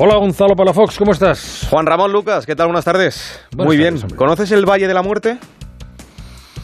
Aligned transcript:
Hola 0.00 0.16
Gonzalo 0.16 0.54
Palafox, 0.54 0.96
¿cómo 0.96 1.10
estás? 1.10 1.66
Juan 1.70 1.84
Ramón 1.84 2.12
Lucas, 2.12 2.46
¿qué 2.46 2.54
tal? 2.54 2.68
Buenas 2.68 2.84
tardes. 2.84 3.40
Buenas 3.50 3.66
Muy 3.66 3.76
tardes, 3.76 3.92
bien. 3.94 4.02
hombre. 4.04 4.16
¿Conoces 4.16 4.52
el 4.52 4.64
Valle 4.64 4.86
de 4.86 4.94
la 4.94 5.02
Muerte? 5.02 5.38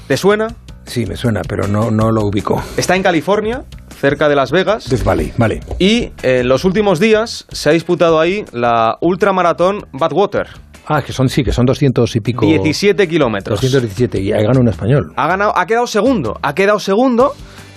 ¿Te 0.06 0.16
suena? 0.16 0.54
Sí, 0.84 1.04
me 1.06 1.16
suena, 1.16 1.40
pero 1.48 1.66
no, 1.66 1.90
no 1.90 2.12
lo 2.12 2.26
ubico. 2.26 2.62
Está 2.76 2.94
en 2.94 3.02
California, 3.02 3.64
cerca 3.98 4.28
de 4.28 4.36
Las 4.36 4.52
Vegas. 4.52 4.88
Death 4.88 5.02
Valley, 5.02 5.32
vale. 5.36 5.60
Y 5.80 6.12
en 6.22 6.46
los 6.46 6.64
últimos 6.64 7.00
días 7.00 7.46
se 7.50 7.70
ha 7.70 7.72
disputado 7.72 8.20
ahí 8.20 8.44
la 8.52 8.98
ultramaratón 9.00 9.80
Badwater. 9.92 10.46
Ah, 10.86 11.02
que 11.02 11.12
son, 11.12 11.28
sí, 11.28 11.42
que 11.42 11.50
son 11.50 11.64
200 11.64 12.14
y 12.14 12.20
pico. 12.20 12.46
17 12.46 13.08
kilómetros. 13.08 13.60
217, 13.60 14.20
y 14.20 14.32
ahí 14.32 14.44
gana 14.44 14.60
un 14.60 14.68
español. 14.68 15.12
Ha, 15.16 15.26
ganado, 15.26 15.56
ha 15.58 15.66
quedado 15.66 15.86
segundo. 15.86 16.38
Ha 16.42 16.54
quedado 16.54 16.78
segundo 16.78 17.32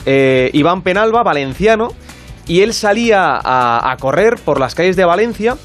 eh, 0.07 0.49
Iván 0.53 0.81
Penalba, 0.81 1.21
valenciano. 1.21 1.89
Y 2.47 2.61
él 2.61 2.73
salía 2.73 3.35
a, 3.43 3.91
a 3.91 3.97
correr 3.97 4.35
por 4.43 4.59
las 4.59 4.73
calles 4.73 4.95
de 4.95 5.03
Valencia 5.05 5.57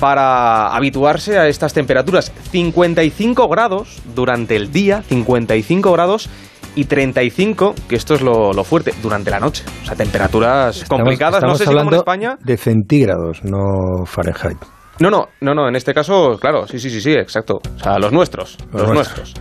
para 0.00 0.68
habituarse 0.68 1.36
a 1.36 1.48
estas 1.48 1.74
temperaturas. 1.74 2.32
55 2.52 3.48
grados 3.48 4.00
durante 4.14 4.54
el 4.54 4.70
día, 4.70 5.02
55 5.02 5.92
grados 5.92 6.30
y 6.76 6.84
35, 6.84 7.74
que 7.88 7.96
esto 7.96 8.14
es 8.14 8.20
lo, 8.20 8.52
lo 8.52 8.62
fuerte, 8.62 8.94
durante 9.02 9.32
la 9.32 9.40
noche. 9.40 9.64
O 9.82 9.86
sea, 9.86 9.96
temperaturas 9.96 10.76
Estamos- 10.82 11.00
complicadas. 11.02 11.42
No 11.42 11.54
estamos 11.54 11.58
sé 11.58 11.64
si 11.66 11.74
como 11.74 11.90
en 11.90 11.96
España. 11.96 12.38
De 12.44 12.56
centígrados, 12.56 13.40
no 13.42 14.04
Fahrenheit. 14.06 14.58
No, 15.00 15.10
no, 15.10 15.28
no, 15.40 15.54
no, 15.54 15.68
en 15.68 15.76
este 15.76 15.94
caso, 15.94 16.36
claro, 16.40 16.66
sí, 16.66 16.78
sí, 16.80 16.90
sí, 16.90 17.00
sí, 17.00 17.12
exacto. 17.12 17.60
O 17.76 17.78
sea, 17.78 17.98
los 17.98 18.12
nuestros, 18.12 18.56
los, 18.72 18.82
Los 18.82 18.92
nuestros. 18.92 19.34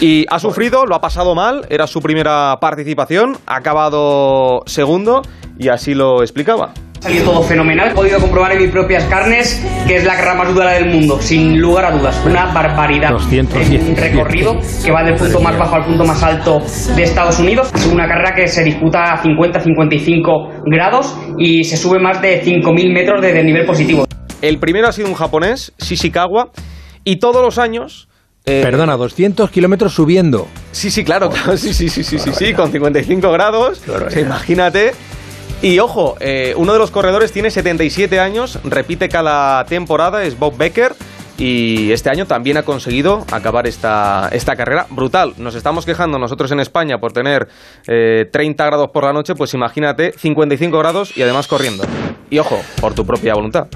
Y 0.00 0.26
ha 0.28 0.40
sufrido, 0.40 0.86
lo 0.86 0.96
ha 0.96 1.00
pasado 1.00 1.36
mal, 1.36 1.66
era 1.70 1.86
su 1.86 2.00
primera 2.00 2.56
participación, 2.60 3.36
ha 3.46 3.56
acabado 3.56 4.62
segundo 4.66 5.22
y 5.56 5.68
así 5.68 5.94
lo 5.94 6.22
explicaba. 6.22 6.72
Salió 7.00 7.22
todo 7.22 7.42
fenomenal. 7.42 7.92
He 7.92 7.94
podido 7.94 8.18
comprobar 8.18 8.52
en 8.52 8.62
mis 8.62 8.70
propias 8.70 9.04
carnes 9.04 9.64
que 9.86 9.96
es 9.96 10.04
la 10.04 10.14
carrera 10.14 10.34
más 10.34 10.52
dura 10.52 10.72
del 10.72 10.86
mundo, 10.86 11.20
sin 11.20 11.60
lugar 11.60 11.84
a 11.84 11.90
dudas. 11.92 12.20
Una 12.26 12.52
barbaridad. 12.52 13.10
217. 13.10 13.76
Es 13.76 13.88
un 13.88 13.96
recorrido 13.96 14.56
que 14.84 14.90
va 14.90 15.04
del 15.04 15.14
punto 15.14 15.40
más 15.40 15.56
bajo 15.56 15.76
al 15.76 15.84
punto 15.84 16.04
más 16.04 16.20
alto 16.22 16.60
de 16.96 17.02
Estados 17.04 17.38
Unidos. 17.38 17.70
Es 17.72 17.86
una 17.86 18.08
carrera 18.08 18.34
que 18.34 18.48
se 18.48 18.64
disputa 18.64 19.12
a 19.12 19.22
50-55 19.22 20.62
grados 20.66 21.16
y 21.38 21.62
se 21.62 21.76
sube 21.76 22.00
más 22.00 22.20
de 22.20 22.42
5.000 22.42 22.92
metros 22.92 23.22
desde 23.22 23.40
el 23.40 23.46
nivel 23.46 23.64
positivo. 23.64 24.04
El 24.42 24.58
primero 24.58 24.88
ha 24.88 24.92
sido 24.92 25.08
un 25.08 25.14
japonés, 25.14 25.72
Shishikawa, 25.78 26.50
y 27.04 27.16
todos 27.16 27.42
los 27.42 27.58
años... 27.58 28.08
eh, 28.46 28.60
Perdona, 28.62 28.96
200 28.96 29.50
kilómetros 29.50 29.94
subiendo. 29.94 30.46
Sí, 30.72 30.90
sí, 30.90 31.04
claro, 31.04 31.28
claro, 31.30 31.56
sí, 31.56 31.74
sí, 31.74 31.88
sí, 31.88 32.04
sí, 32.04 32.18
sí, 32.18 32.30
sí, 32.32 32.54
con 32.54 32.70
55 32.70 33.32
grados, 33.32 33.82
o 33.88 34.10
sea, 34.10 34.20
imagínate. 34.20 34.92
Y 35.60 35.80
ojo, 35.80 36.16
eh, 36.20 36.54
uno 36.56 36.72
de 36.72 36.78
los 36.78 36.92
corredores 36.92 37.32
tiene 37.32 37.50
77 37.50 38.20
años, 38.20 38.60
repite 38.62 39.08
cada 39.08 39.64
temporada, 39.64 40.22
es 40.22 40.38
Bob 40.38 40.56
Becker, 40.56 40.94
y 41.36 41.90
este 41.90 42.10
año 42.10 42.26
también 42.26 42.56
ha 42.58 42.62
conseguido 42.62 43.24
acabar 43.32 43.66
esta, 43.66 44.28
esta 44.30 44.54
carrera 44.54 44.86
brutal. 44.90 45.34
Nos 45.38 45.56
estamos 45.56 45.84
quejando 45.84 46.18
nosotros 46.18 46.52
en 46.52 46.60
España 46.60 46.98
por 46.98 47.12
tener 47.12 47.48
eh, 47.88 48.26
30 48.32 48.64
grados 48.66 48.90
por 48.92 49.02
la 49.04 49.12
noche, 49.12 49.34
pues 49.34 49.52
imagínate 49.54 50.12
55 50.16 50.78
grados 50.78 51.16
y 51.16 51.22
además 51.22 51.48
corriendo. 51.48 51.84
Y 52.30 52.38
ojo, 52.38 52.60
por 52.80 52.94
tu 52.94 53.04
propia 53.04 53.34
voluntad. 53.34 53.66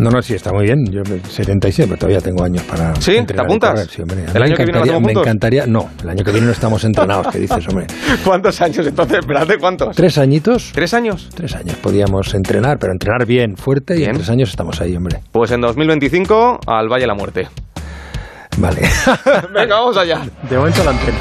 No, 0.00 0.08
no, 0.08 0.22
sí, 0.22 0.34
está 0.34 0.50
muy 0.50 0.64
bien. 0.64 0.78
Yo 0.90 1.02
77, 1.04 1.86
pero 1.86 1.98
todavía 1.98 2.20
tengo 2.22 2.42
años 2.42 2.62
para. 2.62 2.94
¿Sí? 2.96 3.22
¿Te 3.26 3.38
apuntas? 3.38 3.86
sí, 3.90 4.00
hombre. 4.00 4.24
¿El 4.24 4.32
me 4.32 4.46
año 4.46 4.56
que 4.56 4.64
viene 4.64 4.86
lo 4.86 5.00
Me 5.00 5.12
encantaría. 5.12 5.66
No, 5.66 5.90
el 6.02 6.08
año 6.08 6.24
que 6.24 6.32
viene 6.32 6.46
no 6.46 6.52
estamos 6.52 6.82
entrenados, 6.84 7.26
¿qué 7.30 7.38
dices, 7.38 7.68
hombre? 7.68 7.86
¿Cuántos 8.24 8.58
años 8.62 8.86
entonces? 8.86 9.18
Espérate, 9.18 9.58
¿cuántos? 9.58 9.94
¿Tres 9.94 10.16
añitos? 10.16 10.72
¿Tres 10.72 10.94
años? 10.94 11.28
Tres 11.34 11.54
años 11.54 11.76
podíamos 11.76 12.32
entrenar, 12.34 12.78
pero 12.78 12.92
entrenar 12.92 13.26
bien, 13.26 13.58
fuerte, 13.58 14.00
y 14.00 14.04
en 14.04 14.14
tres 14.14 14.30
años 14.30 14.48
estamos 14.48 14.80
ahí, 14.80 14.96
hombre. 14.96 15.20
Pues 15.32 15.50
en 15.50 15.60
2025 15.60 16.60
al 16.66 16.88
Valle 16.88 17.02
de 17.02 17.06
la 17.06 17.14
Muerte. 17.14 17.48
Vale. 18.56 18.80
Venga, 19.54 19.80
vamos 19.80 19.98
allá. 19.98 20.22
De 20.48 20.56
momento 20.56 20.82
la 20.82 20.90
antena. 20.92 21.18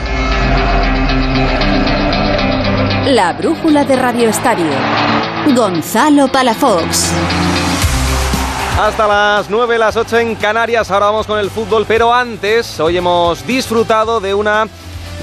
La 3.08 3.34
brújula 3.34 3.84
de 3.84 3.96
Radio 3.98 4.30
Estadio. 4.30 4.72
Gonzalo 5.54 6.28
Palafox. 6.32 7.49
Hasta 8.80 9.08
las 9.08 9.50
9, 9.50 9.78
las 9.78 9.98
8 9.98 10.20
en 10.20 10.36
Canarias. 10.36 10.90
Ahora 10.90 11.08
vamos 11.08 11.28
con 11.28 11.38
el 11.38 11.50
fútbol, 11.50 11.84
pero 11.86 12.14
antes, 12.14 12.80
hoy 12.80 12.96
hemos 12.96 13.46
disfrutado 13.46 14.22
de 14.22 14.34
una 14.34 14.70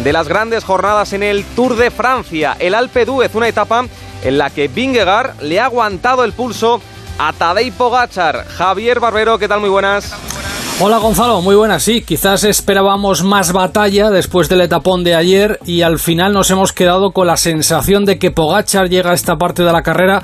de 0.05 0.13
las 0.13 0.29
grandes 0.29 0.63
jornadas 0.63 1.15
en 1.15 1.23
el 1.23 1.43
Tour 1.43 1.75
de 1.75 1.91
Francia, 1.91 2.55
el 2.59 2.75
Alpe 2.75 3.07
d'Huez, 3.07 3.35
una 3.35 3.49
etapa 3.49 3.87
en 4.23 4.37
la 4.37 4.51
que 4.51 4.69
Vingegaard 4.69 5.41
le 5.41 5.59
ha 5.59 5.65
aguantado 5.65 6.23
el 6.25 6.35
pulso 6.35 6.83
a 7.19 7.33
Tadej 7.33 7.73
Pogachar. 7.73 8.45
Javier 8.47 9.01
Barbero, 9.01 9.39
¿qué 9.39 9.49
tal? 9.49 9.61
Muy 9.61 9.71
buenas. 9.71 10.36
Hola 10.79 10.99
Gonzalo, 10.99 11.41
muy 11.41 11.57
buenas. 11.57 11.83
Sí, 11.83 12.03
quizás 12.03 12.45
esperábamos 12.45 13.23
más 13.23 13.53
batalla 13.53 14.11
después 14.11 14.51
del 14.51 14.61
etapón 14.61 15.05
de 15.05 15.15
ayer 15.15 15.59
y 15.65 15.81
al 15.81 15.99
final 15.99 16.35
nos 16.35 16.51
hemos 16.51 16.75
quedado 16.75 17.13
con 17.13 17.27
la 17.27 17.39
sensación 17.39 18.05
de 18.05 18.19
que 18.19 18.31
Pogachar 18.31 18.91
llega 18.91 19.13
a 19.13 19.15
esta 19.15 19.37
parte 19.37 19.63
de 19.63 19.73
la 19.73 19.81
carrera 19.81 20.23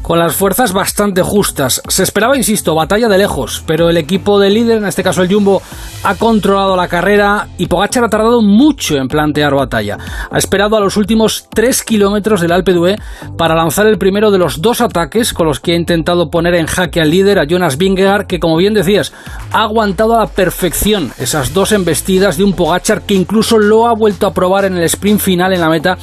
con 0.00 0.20
las 0.20 0.36
fuerzas 0.36 0.72
bastante 0.72 1.22
justas. 1.22 1.82
Se 1.88 2.04
esperaba, 2.04 2.36
insisto, 2.36 2.76
batalla 2.76 3.08
de 3.08 3.18
lejos, 3.18 3.64
pero 3.66 3.90
el 3.90 3.96
equipo 3.96 4.38
de 4.38 4.50
líder, 4.50 4.78
en 4.78 4.86
este 4.86 5.02
caso 5.02 5.22
el 5.22 5.34
Jumbo, 5.34 5.62
ha 6.02 6.14
controlado 6.14 6.76
la 6.76 6.88
carrera 6.88 7.48
y 7.58 7.66
Pogachar 7.66 8.04
ha 8.04 8.08
tardado 8.08 8.40
mucho 8.40 8.96
en 8.96 9.08
plantear 9.08 9.54
batalla. 9.54 9.98
Ha 10.30 10.38
esperado 10.38 10.76
a 10.76 10.80
los 10.80 10.96
últimos 10.96 11.48
3 11.52 11.82
kilómetros 11.82 12.40
del 12.40 12.52
Alpe 12.52 12.72
d'Huez 12.72 12.96
para 13.36 13.54
lanzar 13.54 13.86
el 13.86 13.98
primero 13.98 14.30
de 14.30 14.38
los 14.38 14.62
dos 14.62 14.80
ataques 14.80 15.32
con 15.32 15.46
los 15.46 15.60
que 15.60 15.72
ha 15.72 15.76
intentado 15.76 16.30
poner 16.30 16.54
en 16.54 16.66
jaque 16.66 17.00
al 17.00 17.10
líder, 17.10 17.38
a 17.38 17.46
Jonas 17.46 17.78
Vingegaard, 17.78 18.26
que 18.26 18.38
como 18.38 18.56
bien 18.56 18.74
decías, 18.74 19.12
ha 19.52 19.62
aguantado 19.62 20.14
a 20.14 20.20
la 20.20 20.26
perfección 20.26 21.10
esas 21.18 21.52
dos 21.52 21.72
embestidas 21.72 22.36
de 22.36 22.44
un 22.44 22.52
Pogachar 22.52 23.02
que 23.02 23.14
incluso 23.14 23.58
lo 23.58 23.88
ha 23.88 23.94
vuelto 23.94 24.26
a 24.26 24.32
probar 24.32 24.64
en 24.66 24.76
el 24.76 24.84
sprint 24.84 25.20
final 25.20 25.52
en 25.52 25.60
la 25.60 25.68
meta, 25.68 25.98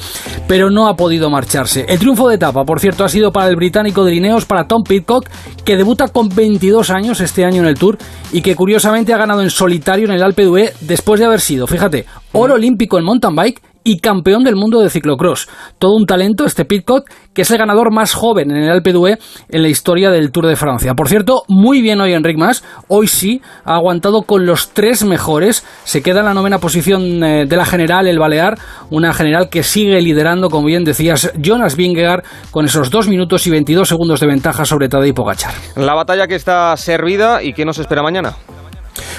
pero 0.46 0.70
no 0.70 0.88
ha 0.88 0.96
podido 0.96 1.30
marcharse. 1.30 1.86
El 1.88 1.98
triunfo 1.98 2.28
de 2.28 2.36
etapa, 2.36 2.64
por 2.64 2.80
cierto, 2.80 3.04
ha 3.04 3.08
sido 3.08 3.32
para 3.32 3.48
el 3.48 3.56
británico 3.56 4.04
de 4.04 4.12
Lineos, 4.12 4.44
para 4.44 4.66
Tom 4.66 4.82
Pitcock, 4.82 5.28
que 5.64 5.76
debuta 5.76 6.08
con 6.08 6.28
22 6.28 6.90
años 6.90 7.20
este 7.20 7.44
año 7.44 7.62
en 7.62 7.68
el 7.68 7.78
Tour 7.78 7.98
y 8.32 8.42
que 8.42 8.54
curiosamente 8.54 9.14
ha 9.14 9.18
ganado 9.18 9.42
en 9.42 9.50
solitario 9.50 9.85
en 9.94 10.10
el 10.10 10.22
Alpe 10.22 10.44
d'Huez 10.44 10.76
después 10.80 11.20
de 11.20 11.26
haber 11.26 11.40
sido, 11.40 11.66
fíjate, 11.66 12.06
oro 12.32 12.54
olímpico 12.54 12.98
en 12.98 13.04
mountain 13.04 13.34
bike 13.34 13.62
y 13.84 14.00
campeón 14.00 14.42
del 14.42 14.56
mundo 14.56 14.80
de 14.80 14.90
ciclocross. 14.90 15.48
Todo 15.78 15.94
un 15.94 16.06
talento 16.06 16.44
este 16.44 16.64
Pitcock, 16.64 17.08
que 17.32 17.42
es 17.42 17.50
el 17.52 17.58
ganador 17.58 17.92
más 17.92 18.14
joven 18.14 18.50
en 18.50 18.64
el 18.64 18.70
Alpe 18.70 18.92
d'Huez 18.92 19.20
en 19.48 19.62
la 19.62 19.68
historia 19.68 20.10
del 20.10 20.32
Tour 20.32 20.48
de 20.48 20.56
Francia. 20.56 20.94
Por 20.94 21.08
cierto, 21.08 21.44
muy 21.46 21.82
bien 21.82 22.00
hoy 22.00 22.12
Enric 22.12 22.36
Mas, 22.36 22.64
hoy 22.88 23.06
sí, 23.06 23.40
ha 23.64 23.76
aguantado 23.76 24.22
con 24.22 24.44
los 24.44 24.70
tres 24.70 25.04
mejores, 25.04 25.64
se 25.84 26.02
queda 26.02 26.18
en 26.18 26.26
la 26.26 26.34
novena 26.34 26.58
posición 26.58 27.22
eh, 27.22 27.46
de 27.46 27.56
la 27.56 27.64
general, 27.64 28.08
el 28.08 28.18
Balear, 28.18 28.58
una 28.90 29.14
general 29.14 29.48
que 29.50 29.62
sigue 29.62 30.00
liderando, 30.00 30.50
como 30.50 30.66
bien 30.66 30.82
decías, 30.82 31.30
Jonas 31.40 31.76
Vingegaard, 31.76 32.24
con 32.50 32.64
esos 32.64 32.90
2 32.90 33.06
minutos 33.06 33.46
y 33.46 33.50
22 33.50 33.88
segundos 33.88 34.18
de 34.18 34.26
ventaja 34.26 34.64
sobre 34.64 34.88
Tadej 34.88 35.14
Pogacar. 35.14 35.54
La 35.76 35.94
batalla 35.94 36.26
que 36.26 36.34
está 36.34 36.76
servida 36.76 37.40
y 37.40 37.52
que 37.52 37.64
nos 37.64 37.78
espera 37.78 38.02
mañana. 38.02 38.34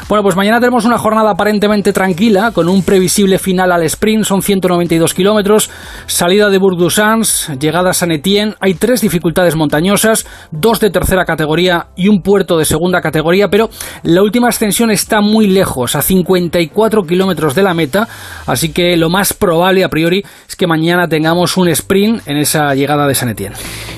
Bueno, 0.10 0.24
pues 0.24 0.38
mañana 0.38 0.62
tenemos 0.62 0.86
una 0.86 0.98
jornada 0.98 1.32
aparentemente 1.32 1.92
tranquila, 1.92 2.52
con 2.52 2.70
un 2.70 2.82
previsible 2.82 3.40
final 3.40 3.74
al 3.74 3.84
sprint, 3.84 4.24
son 4.24 4.42
192 4.42 5.14
kilómetros, 5.14 5.70
salida 6.06 6.50
de 6.50 6.58
Bourg-du-Sens, 6.58 7.52
llegada 7.60 7.90
a 7.90 7.94
San 7.94 8.14
Etienne, 8.14 8.56
hay 8.62 8.76
tres 8.76 9.02
dificultades 9.02 9.58
montañosas, 9.58 10.26
dos 10.50 10.80
de 10.80 10.92
tercera 10.92 11.26
categoría 11.26 11.88
y 11.98 12.08
un 12.08 12.22
puerto 12.22 12.58
de 12.58 12.64
segunda 12.64 13.02
categoría, 13.02 13.50
pero 13.50 13.70
la 14.04 14.24
última 14.24 14.48
ascensión 14.48 14.92
está 14.92 15.20
muy 15.20 15.48
lejos, 15.48 15.94
a 15.98 16.02
54 16.02 17.04
kilómetros 17.04 17.54
de 17.54 17.64
la 17.64 17.74
meta, 17.74 18.08
así 18.46 18.72
que 18.72 18.96
lo 18.96 19.10
más 19.10 19.34
probable 19.34 19.84
a 19.84 19.90
priori 19.90 20.24
es 20.48 20.56
que 20.56 20.68
mañana 20.68 21.10
tengamos 21.10 21.58
un 21.58 21.68
sprint 21.68 22.26
en 22.30 22.38
esa 22.38 22.74
llegada 22.76 23.08
de 23.08 23.16
San 23.16 23.28
Etienne. 23.28 23.58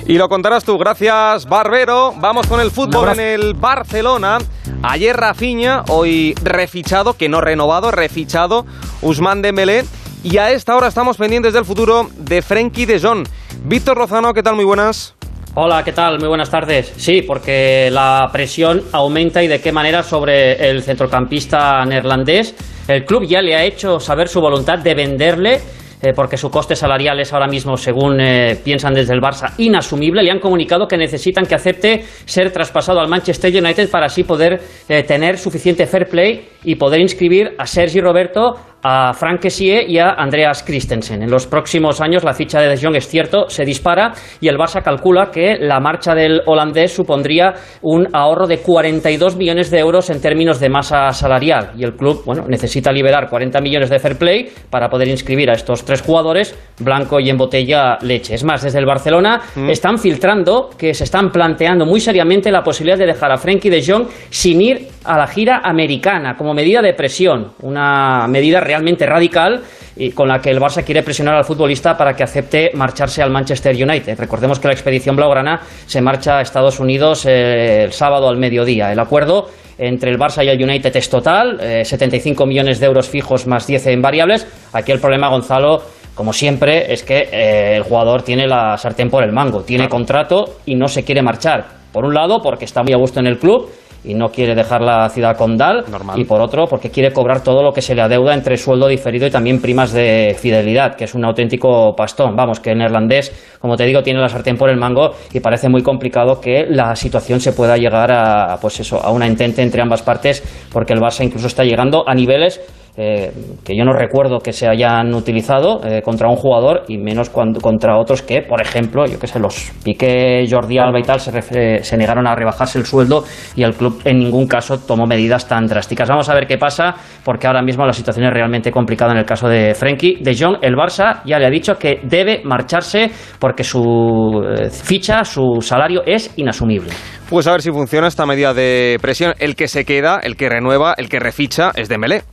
Y 0.10 0.18
lo 0.18 0.28
contarás 0.28 0.64
tú. 0.64 0.76
Gracias, 0.80 1.46
Barbero. 1.46 2.14
Vamos 2.18 2.48
con 2.48 2.60
el 2.60 2.72
fútbol 2.72 3.10
en 3.10 3.20
el 3.20 3.54
Barcelona. 3.54 4.40
Ayer 4.82 5.16
Rafinha, 5.16 5.84
hoy 6.00 6.34
refichado, 6.42 7.18
que 7.18 7.28
no 7.28 7.42
renovado, 7.42 7.92
refichado, 7.92 8.66
Usman 9.02 9.42
Dembélé. 9.42 9.84
Y 10.24 10.38
a 10.38 10.52
esta 10.52 10.76
hora 10.76 10.88
estamos 10.88 11.18
pendientes 11.18 11.54
del 11.54 11.66
futuro 11.66 12.10
de 12.18 12.42
Frenkie 12.42 12.86
de 12.86 13.02
Jong. 13.02 13.28
Víctor 13.64 13.98
Rozano, 13.98 14.34
¿qué 14.34 14.42
tal? 14.42 14.56
Muy 14.56 14.64
buenas. 14.64 15.16
Hola, 15.56 15.84
¿qué 15.84 15.92
tal? 15.92 16.20
Muy 16.20 16.30
buenas 16.30 16.50
tardes. 16.50 16.94
Sí, 16.96 17.22
porque 17.22 17.90
la 17.92 18.30
presión 18.32 18.84
aumenta 18.94 19.44
y 19.44 19.48
de 19.48 19.60
qué 19.60 19.74
manera 19.74 20.04
sobre 20.04 20.70
el 20.70 20.84
centrocampista 20.84 21.84
neerlandés. 21.86 22.56
El 22.88 23.04
club 23.04 23.26
ya 23.26 23.42
le 23.42 23.56
ha 23.56 23.66
hecho 23.66 24.00
saber 24.00 24.30
su 24.30 24.40
voluntad 24.40 24.80
de 24.80 24.96
venderle. 24.96 25.60
Eh, 26.02 26.14
porque 26.16 26.38
su 26.38 26.50
coste 26.50 26.76
salarial 26.76 27.20
es 27.20 27.34
ahora 27.34 27.48
mismo, 27.48 27.76
según 27.76 28.22
eh, 28.22 28.58
piensan 28.64 28.94
desde 28.94 29.14
el 29.14 29.20
Barça, 29.20 29.54
inasumible. 29.58 30.24
Le 30.24 30.32
han 30.32 30.40
comunicado 30.40 30.88
que 30.88 30.98
necesitan 30.98 31.46
que 31.46 31.56
acepte 31.56 32.04
ser 32.26 32.52
traspasado 32.52 33.00
al 33.00 33.10
Manchester 33.10 33.52
United 33.54 33.90
para 33.90 34.06
así 34.06 34.24
poder 34.24 34.62
eh, 34.88 35.04
tener 35.04 35.38
suficiente 35.38 35.86
fair 35.88 36.08
play 36.08 36.48
y 36.64 36.76
poder 36.76 37.02
inscribir 37.02 37.54
a 37.58 37.66
Sergi 37.66 38.00
Roberto 38.00 38.56
a 38.84 39.14
Frank 39.14 39.42
Kessie 39.42 39.86
y 39.88 39.98
a 39.98 40.12
Andreas 40.12 40.64
Christensen. 40.64 41.24
En 41.24 41.30
los 41.30 41.48
próximos 41.48 42.02
años 42.02 42.24
la 42.24 42.34
ficha 42.34 42.62
de 42.62 42.70
De 42.70 42.78
Jong 42.82 42.96
es 42.96 43.08
cierto, 43.08 43.50
se 43.50 43.66
dispara 43.66 44.14
y 44.40 44.48
el 44.48 44.58
Barça 44.58 44.82
calcula 44.82 45.32
que 45.32 45.58
la 45.60 45.80
marcha 45.80 46.16
del 46.16 46.42
holandés 46.46 46.94
supondría 46.94 47.54
un 47.82 48.08
ahorro 48.14 48.48
de 48.48 48.60
42 48.60 49.36
millones 49.36 49.72
de 49.72 49.80
euros 49.80 50.10
en 50.10 50.22
términos 50.22 50.60
de 50.60 50.70
masa 50.70 51.12
salarial 51.12 51.72
y 51.78 51.84
el 51.84 51.96
club 51.96 52.24
bueno, 52.26 52.46
necesita 52.48 52.92
liberar 52.92 53.30
40 53.30 53.60
millones 53.62 53.90
de 53.90 54.00
fair 54.00 54.18
play 54.18 54.50
para 54.70 54.90
poder 54.90 55.08
inscribir 55.08 55.50
a 55.50 55.54
estos 55.54 55.84
tres 55.84 56.02
jugadores, 56.02 56.58
blanco 56.80 57.20
y 57.20 57.30
en 57.30 57.38
botella 57.38 57.98
leche. 58.02 58.36
Es 58.36 58.44
más, 58.44 58.64
desde 58.64 58.80
el 58.80 58.86
Barcelona 58.86 59.42
mm. 59.56 59.70
están 59.70 59.98
filtrando 59.98 60.70
que 60.78 60.94
se 60.94 61.04
están 61.04 61.32
planteando 61.32 61.86
muy 61.86 62.00
seriamente 62.00 62.52
la 62.52 62.64
posibilidad 62.64 62.98
de 62.98 63.08
dejar 63.08 63.32
a 63.32 63.38
Frenkie 63.38 63.70
de 63.70 63.84
Jong 63.86 64.08
sin 64.30 64.62
ir 64.62 64.88
a 65.04 65.18
la 65.18 65.28
gira 65.28 65.62
americana 65.64 66.36
como 66.36 66.54
medida 66.54 66.82
de 66.82 66.94
presión, 66.94 67.54
una 67.62 68.28
medida 68.28 68.60
realmente 68.70 69.08
radical 69.08 69.64
y 69.96 70.12
con 70.12 70.28
la 70.28 70.40
que 70.40 70.52
el 70.52 70.60
Barça 70.60 70.84
quiere 70.84 71.02
presionar 71.02 71.34
al 71.34 71.44
futbolista 71.44 71.98
para 71.98 72.14
que 72.16 72.22
acepte 72.22 72.70
marcharse 72.76 73.24
al 73.24 73.32
Manchester 73.32 73.76
United. 73.76 74.20
Recordemos 74.20 74.60
que 74.60 74.68
la 74.68 74.74
expedición 74.74 75.16
blaugrana 75.16 75.60
se 75.88 76.02
marcha 76.02 76.38
a 76.38 76.42
Estados 76.42 76.80
Unidos 76.80 77.26
eh, 77.26 77.84
el 77.86 77.92
sábado 77.92 78.30
al 78.30 78.38
mediodía. 78.38 78.92
El 78.92 79.00
acuerdo 79.00 79.50
entre 79.80 80.12
el 80.12 80.20
Barça 80.20 80.46
y 80.46 80.50
el 80.50 80.64
United 80.64 80.96
es 80.96 81.10
total, 81.10 81.60
75 81.84 82.44
eh, 82.44 82.48
millones 82.48 82.80
de 82.80 82.86
euros 82.86 83.10
fijos 83.10 83.48
más 83.48 83.66
10 83.66 83.88
en 83.88 84.02
variables. 84.04 84.46
Aquí 84.72 84.92
el 84.92 85.00
problema, 85.00 85.30
Gonzalo, 85.30 85.82
como 86.14 86.32
siempre, 86.32 86.94
es 86.94 87.02
que 87.02 87.28
eh, 87.32 87.78
el 87.78 87.84
jugador 87.84 88.22
tiene 88.22 88.46
la 88.46 88.78
sartén 88.78 89.10
por 89.10 89.24
el 89.24 89.32
mango, 89.32 89.64
tiene 89.64 89.90
contrato 89.90 90.58
y 90.68 90.76
no 90.76 90.88
se 90.88 91.04
quiere 91.04 91.24
marchar. 91.24 91.66
Por 91.92 92.06
un 92.06 92.14
lado, 92.14 92.40
porque 92.44 92.66
está 92.66 92.84
muy 92.84 92.94
a 92.94 92.98
gusto 92.98 93.20
en 93.20 93.26
el 93.26 93.40
club 93.40 93.72
y 94.04 94.14
no 94.14 94.30
quiere 94.30 94.56
dejar 94.56 94.82
la 94.82 95.10
ciudad 95.10 95.36
condal 95.36 95.84
y 96.16 96.24
por 96.24 96.42
otro 96.42 96.68
porque 96.68 96.90
quiere 96.90 97.12
cobrar 97.12 97.44
todo 97.44 97.62
lo 97.62 97.74
que 97.74 97.82
se 97.82 97.96
le 97.96 98.02
adeuda 98.02 98.34
entre 98.34 98.58
sueldo 98.58 98.88
diferido 98.88 99.28
y 99.28 99.32
también 99.32 99.62
primas 99.62 99.92
de 99.92 100.36
fidelidad, 100.40 100.96
que 100.96 101.06
es 101.06 101.16
un 101.16 101.26
auténtico 101.26 101.96
pastón. 101.96 102.36
Vamos, 102.36 102.60
que 102.60 102.72
el 102.72 102.78
neerlandés, 102.78 103.58
como 103.60 103.76
te 103.76 103.86
digo, 103.86 104.02
tiene 104.02 104.20
la 104.20 104.30
sartén 104.30 104.58
por 104.58 104.70
el 104.70 104.78
mango 104.78 105.12
y 105.34 105.40
parece 105.40 105.70
muy 105.70 105.84
complicado 105.84 106.40
que 106.40 106.66
la 106.70 106.96
situación 106.96 107.40
se 107.40 107.54
pueda 107.54 107.78
llegar 107.78 108.12
a 108.12 108.58
pues 108.62 108.80
eso, 108.80 109.04
a 109.04 109.12
una 109.12 109.28
entente 109.28 109.62
entre 109.62 109.82
ambas 109.82 110.02
partes 110.02 110.44
porque 110.72 110.94
el 110.94 111.00
Barça 111.00 111.24
incluso 111.24 111.48
está 111.48 111.64
llegando 111.64 112.08
a 112.08 112.14
niveles 112.14 112.62
eh, 113.02 113.32
que 113.64 113.78
yo 113.78 113.86
no 113.86 113.94
recuerdo 113.94 114.40
que 114.40 114.52
se 114.52 114.68
hayan 114.68 115.14
utilizado 115.14 115.80
eh, 115.86 116.02
contra 116.02 116.28
un 116.28 116.36
jugador 116.36 116.84
y 116.90 116.98
menos 116.98 117.30
cuando, 117.30 117.62
contra 117.62 117.98
otros 117.98 118.22
que, 118.22 118.42
por 118.42 118.62
ejemplo, 118.62 119.06
yo 119.06 119.18
que 119.18 119.26
sé, 119.26 119.40
los 119.40 119.72
Piqué, 119.82 120.46
Jordi 120.50 120.78
Alba 120.80 121.00
y 121.00 121.04
tal 121.04 121.22
se, 121.22 121.82
se, 121.82 121.98
negaron 121.98 122.28
a 122.28 122.36
rebajarse 122.36 122.78
el 122.78 122.86
sueldo 122.86 123.24
y 123.56 123.64
el 123.64 123.74
club 123.74 124.02
en 124.04 124.20
ningún 124.20 124.48
caso 124.48 124.80
tomó 124.80 125.06
medidas 125.06 125.48
tan 125.48 125.66
drásticas. 125.66 126.10
Vamos 126.10 126.28
a 126.28 126.34
ver 126.34 126.46
qué 126.46 126.58
pasa 126.58 126.94
porque 127.24 127.48
ahora 127.48 127.62
mismo 127.62 127.86
la 127.86 127.94
situación 127.94 128.26
es 128.26 128.34
realmente 128.34 128.70
complicada 128.70 129.14
en 129.14 129.20
el 129.20 129.26
caso 129.26 129.48
de 129.48 129.74
Frenkie. 129.76 130.18
De 130.20 130.36
Jong, 130.38 130.58
el 130.62 130.76
Barça 130.76 131.22
ya 131.24 131.40
le 131.40 131.46
ha 131.46 131.50
dicho 131.50 131.76
que 131.76 132.02
debe 132.04 132.42
marcharse 132.44 133.10
porque 133.40 133.64
su 133.64 134.44
eh, 134.44 134.70
ficha, 134.70 135.24
su 135.24 135.62
salario 135.62 136.02
es 136.06 136.34
inasumible. 136.36 136.92
Pues 137.30 137.48
a 137.48 137.52
ver 137.54 137.62
si 137.62 137.72
funciona 137.72 138.08
esta 138.08 138.26
medida 138.26 138.54
de 138.54 138.98
presión. 139.02 139.36
El 139.40 139.56
que 139.56 139.70
se 139.70 139.86
queda, 139.86 140.20
el 140.22 140.36
que 140.36 140.50
renueva, 140.50 140.96
el 140.98 141.08
que 141.08 141.20
reficha 141.20 141.72
es 141.76 141.88
Dembélé. 141.88 142.24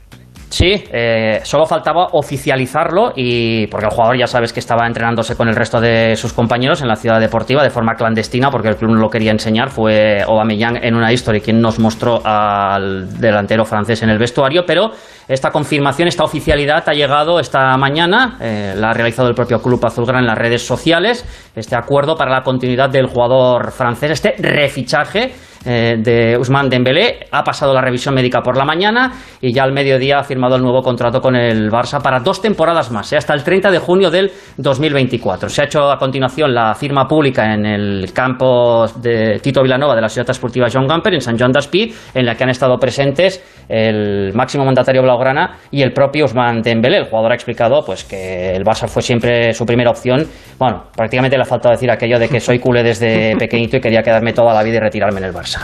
Sí, 0.49 0.85
eh, 0.93 1.41
solo 1.43 1.65
faltaba 1.65 2.07
oficializarlo 2.13 3.11
y 3.15 3.67
porque 3.67 3.85
el 3.87 3.91
jugador 3.91 4.17
ya 4.17 4.27
sabes 4.27 4.53
que 4.53 4.61
estaba 4.61 4.87
entrenándose 4.87 5.35
con 5.35 5.49
el 5.49 5.55
resto 5.55 5.81
de 5.81 6.15
sus 6.15 6.31
compañeros 6.31 6.81
en 6.81 6.87
la 6.87 6.95
ciudad 6.95 7.19
deportiva 7.19 7.61
de 7.61 7.69
forma 7.69 7.95
clandestina 7.95 8.49
porque 8.49 8.69
el 8.69 8.77
club 8.77 8.91
no 8.91 9.01
lo 9.01 9.09
quería 9.09 9.31
enseñar. 9.31 9.69
Fue 9.69 10.21
Aubameyang 10.21 10.77
en 10.81 10.95
una 10.95 11.11
historia 11.11 11.41
quien 11.41 11.59
nos 11.59 11.79
mostró 11.79 12.21
al 12.25 13.19
delantero 13.19 13.65
francés 13.65 14.01
en 14.03 14.09
el 14.09 14.17
vestuario, 14.17 14.63
pero 14.65 14.91
esta 15.27 15.51
confirmación, 15.51 16.07
esta 16.07 16.23
oficialidad 16.23 16.87
ha 16.87 16.93
llegado 16.93 17.41
esta 17.41 17.75
mañana, 17.75 18.37
eh, 18.39 18.73
la 18.77 18.91
ha 18.91 18.93
realizado 18.93 19.27
el 19.27 19.35
propio 19.35 19.61
club 19.61 19.85
azulgrana 19.85 20.21
en 20.21 20.27
las 20.27 20.37
redes 20.37 20.65
sociales, 20.65 21.25
este 21.55 21.75
acuerdo 21.75 22.15
para 22.15 22.31
la 22.31 22.43
continuidad 22.43 22.89
del 22.89 23.07
jugador 23.07 23.71
francés, 23.71 24.11
este 24.11 24.35
refichaje 24.39 25.33
eh, 25.67 25.97
de 25.99 26.37
Usman 26.37 26.69
Dembélé. 26.69 27.27
Ha 27.29 27.43
pasado 27.43 27.73
la 27.73 27.81
revisión 27.81 28.15
médica 28.15 28.41
por 28.41 28.55
la 28.55 28.63
mañana 28.63 29.11
y 29.41 29.51
ya 29.51 29.63
al 29.63 29.73
mediodía 29.73 30.19
ha 30.19 30.23
firmado 30.23 30.55
el 30.55 30.61
nuevo 30.61 30.81
contrato 30.81 31.19
con 31.19 31.35
el 31.35 31.69
Barça 31.69 32.01
para 32.01 32.21
dos 32.21 32.41
temporadas 32.41 32.89
más, 32.89 33.11
eh, 33.11 33.17
hasta 33.17 33.33
el 33.33 33.43
30 33.43 33.69
de 33.71 33.79
junio 33.79 34.09
del 34.09 34.31
2024. 34.55 35.49
Se 35.49 35.61
ha 35.61 35.65
hecho 35.65 35.91
a 35.91 35.99
continuación 35.99 36.53
la 36.53 36.73
firma 36.73 37.05
pública 37.05 37.53
en 37.53 37.65
el 37.65 38.13
campo 38.13 38.85
de 38.95 39.39
Tito 39.39 39.61
Vilanova 39.61 39.93
de 39.93 40.01
la 40.01 40.07
Ciudad 40.07 40.29
Esportiva 40.29 40.67
John 40.71 40.87
Gamper 40.87 41.13
en 41.13 41.21
San 41.21 41.37
Joan 41.37 41.51
d'Espí, 41.51 41.93
en 42.13 42.25
la 42.25 42.35
que 42.35 42.45
han 42.45 42.49
estado 42.49 42.77
presentes 42.77 43.43
el 43.67 44.31
máximo 44.33 44.63
mandatario 44.63 45.01
blaugrana 45.01 45.57
y 45.69 45.81
el 45.81 45.91
propio 45.91 46.25
Usman 46.25 46.61
Dembélé. 46.61 46.99
El 46.99 47.05
jugador 47.05 47.33
ha 47.33 47.35
explicado 47.35 47.83
pues 47.85 48.05
que 48.05 48.55
el 48.55 48.63
Barça 48.63 48.87
fue 48.87 49.01
siempre 49.01 49.53
su 49.53 49.65
primera 49.65 49.89
opción. 49.89 50.25
Bueno, 50.57 50.85
prácticamente 50.95 51.35
le 51.35 51.43
ha 51.43 51.45
faltado 51.45 51.73
decir 51.73 51.91
aquello 51.91 52.17
de 52.19 52.29
que 52.29 52.39
soy 52.39 52.59
culé 52.59 52.83
desde 52.83 53.35
pequeñito 53.39 53.77
y 53.77 53.81
quería 53.81 54.01
quedarme 54.01 54.31
toda 54.31 54.53
la 54.53 54.63
vida 54.63 54.77
y 54.77 54.79
retirarme 54.79 55.19
en 55.19 55.25
el 55.25 55.33
Barça. 55.33 55.56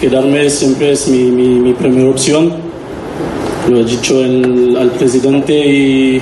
Quedarme 0.00 0.50
siempre 0.50 0.92
es 0.92 1.08
mi, 1.08 1.72
primera 1.72 2.10
opción. 2.10 2.52
Lo 3.68 3.80
he 3.80 3.84
dicho 3.84 4.22
al 4.22 4.90
presidente 4.98 6.20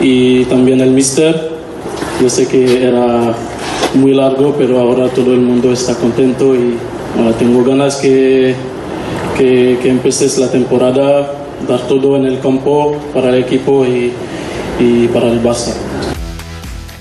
y, 0.00 0.44
también 0.44 0.80
al 0.80 0.90
mister. 0.90 1.50
Yo 2.22 2.28
sé 2.28 2.46
que 2.46 2.86
era 2.86 3.34
muy 3.94 4.14
largo, 4.14 4.54
pero 4.56 4.78
ahora 4.78 5.08
todo 5.08 5.32
el 5.32 5.40
mundo 5.40 5.72
está 5.72 5.94
contento 5.94 6.54
y 6.54 6.76
tengo 7.38 7.64
ganas 7.64 7.96
que, 7.96 8.54
que, 9.36 9.78
que 9.82 9.88
empeces 9.88 10.38
la 10.38 10.50
temporada, 10.50 11.32
dar 11.68 11.80
todo 11.88 12.16
en 12.16 12.26
el 12.26 12.38
campo 12.40 12.94
para 13.12 13.30
el 13.30 13.42
equipo 13.42 13.84
y, 13.84 14.12
y 14.78 15.08
para 15.08 15.28
el 15.28 15.42
Barça. 15.42 15.89